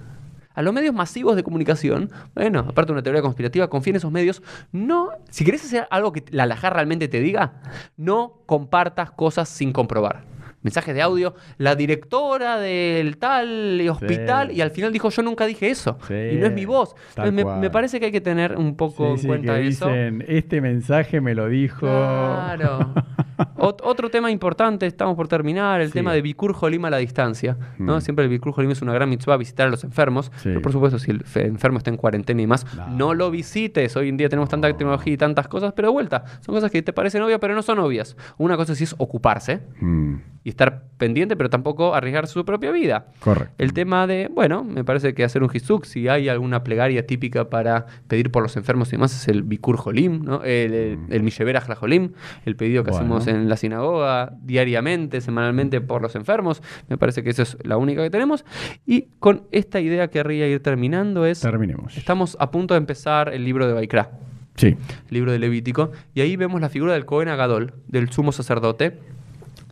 [0.54, 4.12] A los medios masivos de comunicación, bueno, aparte de una teoría conspirativa, confía en esos
[4.12, 4.42] medios.
[4.72, 7.62] No, si querés hacer algo que la alajá realmente te diga,
[7.96, 10.31] no compartas cosas sin comprobar.
[10.62, 14.56] Mensajes de audio, la directora del tal hospital, Sí.
[14.56, 15.98] y al final dijo, yo nunca dije eso.
[16.06, 16.94] Sí, y no es mi voz.
[17.16, 19.86] Entonces, me, parece que hay que tener un poco Sí, en cuenta que eso.
[19.88, 21.80] dicen, este mensaje me lo dijo.
[21.80, 22.94] Claro.
[23.56, 27.56] Ot- otro tema importante, estamos por terminar, el tema de Bikur Jolim a la distancia.
[27.78, 27.96] ¿no?
[27.96, 28.00] Mm.
[28.00, 30.30] Siempre el Bikur Jolim es una gran mitzvah visitar a los enfermos.
[30.42, 32.88] Pero por supuesto, si el fe- enfermo está en cuarentena y más, No.
[32.88, 33.96] no, lo visites.
[33.96, 36.82] Hoy en día tenemos tanta tecnología y tantas cosas, pero de vuelta, son cosas que
[36.82, 38.16] te parecen obvias, pero no son obvias.
[38.38, 43.06] Una cosa sí es ocuparse Mm, y estar pendiente, pero tampoco arriesgar su propia vida.
[43.20, 43.52] correcto.
[43.58, 47.50] El tema de, bueno, me parece que hacer un hizuk, si hay alguna plegaria típica
[47.50, 50.44] para pedir por los enfermos y demás, es el Bikur Jolim, ¿no?
[50.44, 52.12] el, el, el Misheber Ajla Jolim,
[52.46, 53.16] el pedido que Bueno.
[53.16, 56.62] hacemos en la sinagoga diariamente, semanalmente por los enfermos.
[56.88, 58.44] Me parece que esa es la única que tenemos.
[58.86, 61.96] Y con esta idea querría ir terminando es, Terminemos.
[61.96, 64.10] estamos a punto de empezar el libro de Baikra,
[64.54, 64.66] Sí.
[64.68, 64.76] el
[65.10, 68.98] libro de Levítico, y ahí vemos la figura del Cohen Agadol, del sumo sacerdote,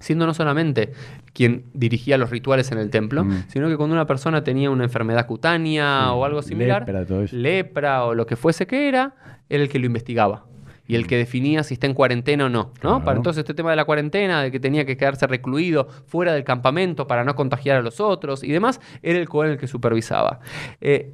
[0.01, 0.93] siendo no solamente
[1.33, 3.45] quien dirigía los rituales en el templo, Mm.
[3.49, 7.23] sino que cuando una persona tenía una enfermedad cutánea Sí, o algo similar, lepra, todo
[7.23, 7.37] eso.
[7.37, 9.15] lepra o lo que fuese que era,
[9.49, 10.47] era el que lo investigaba.
[10.89, 12.73] Y el que definía si está en cuarentena o no, ¿no?
[12.81, 13.05] Claro.
[13.05, 16.43] Para entonces este tema de la cuarentena, de que tenía que quedarse recluido fuera del
[16.43, 20.41] campamento para no contagiar a los otros y demás, era el Cohen el que supervisaba.
[20.81, 21.13] Eh,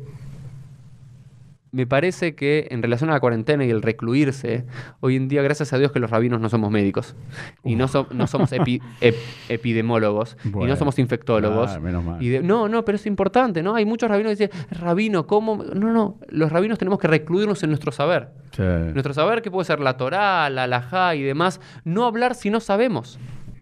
[1.76, 4.64] me parece que en relación a la cuarentena y el recluirse,
[5.00, 7.14] hoy en día, gracias a Dios que los rabinos no somos médicos
[7.64, 9.14] y no, so- no somos epi- ep-
[9.50, 11.70] epidemólogos y no somos infectólogos.
[11.72, 12.22] Ah, menos mal.
[12.22, 13.74] Y de- no, no, pero es importante, ¿no?
[13.74, 15.62] Hay muchos rabinos que dicen, rabino, ¿cómo?
[15.74, 18.28] No, no, los rabinos tenemos que recluirnos en nuestro saber.
[18.52, 18.62] Sí.
[18.62, 21.60] Nuestro saber que puede ser la Torá, la Alajá y demás.
[21.84, 23.18] No hablar si no sabemos.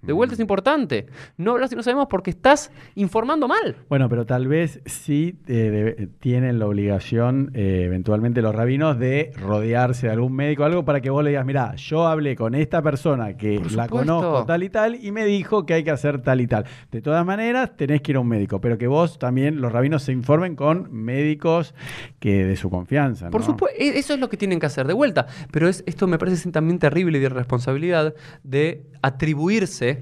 [0.06, 1.06] De vuelta es importante.
[1.36, 3.76] No hablar si no sabemos porque estás informando mal.
[3.88, 10.06] Bueno, pero tal vez sí eh, tienen la obligación, eh, eventualmente los rabinos, de rodearse
[10.06, 12.82] de algún médico o algo para que vos le digas, mira, yo hablé con esta
[12.82, 16.40] persona que la conozco tal y tal y me dijo que hay que hacer tal
[16.40, 16.64] y tal.
[16.90, 20.02] De todas maneras, tenés que ir a un médico, pero que vos también, los rabinos,
[20.02, 21.74] se informen con médicos
[22.18, 23.30] que de su confianza.
[23.30, 25.26] Por supuesto, eso es lo que tienen que hacer de vuelta.
[25.50, 29.93] Pero es, esto me parece también terrible y de irresponsabilidad de atribuirse.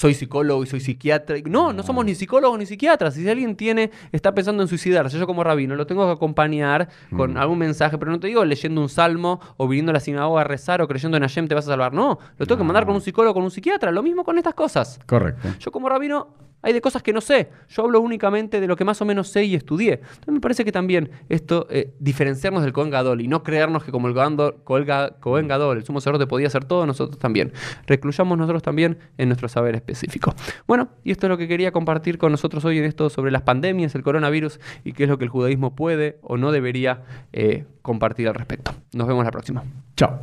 [0.00, 1.36] Soy psicólogo y soy psiquiatra.
[1.44, 3.12] No, no somos ni psicólogos ni psiquiatras.
[3.12, 7.34] Si alguien tiene, está pensando en suicidarse, yo como rabino lo tengo que acompañar con
[7.34, 7.36] Mm.
[7.36, 10.44] algún mensaje, pero no te digo leyendo un salmo o viniendo a la sinagoga a
[10.44, 11.92] rezar o creyendo en Hashem te vas a salvar.
[11.92, 13.90] No, lo tengo que mandar con un psicólogo, con un psiquiatra.
[13.92, 14.98] Lo mismo con estas cosas.
[15.04, 15.48] Correcto.
[15.58, 16.28] Yo como rabino
[16.62, 17.48] hay de cosas que no sé.
[17.68, 19.94] Yo hablo únicamente de lo que más o menos sé y estudié.
[19.94, 23.92] Entonces me parece que también esto, eh, diferenciarnos del Cohen Gadol y no creernos que
[23.92, 27.52] como el Cohen Gadol- el sumo sacerdote, podía hacer todo, nosotros también.
[27.86, 30.34] Recluyamos nosotros también en nuestro saber específico.
[30.66, 33.42] Bueno, y esto es lo que quería compartir con nosotros hoy en esto sobre las
[33.42, 37.02] pandemias, el coronavirus y qué es lo que el judaísmo puede o no debería
[37.32, 38.72] eh, compartir al respecto.
[38.92, 39.64] Nos vemos la próxima.
[39.96, 40.20] Chao.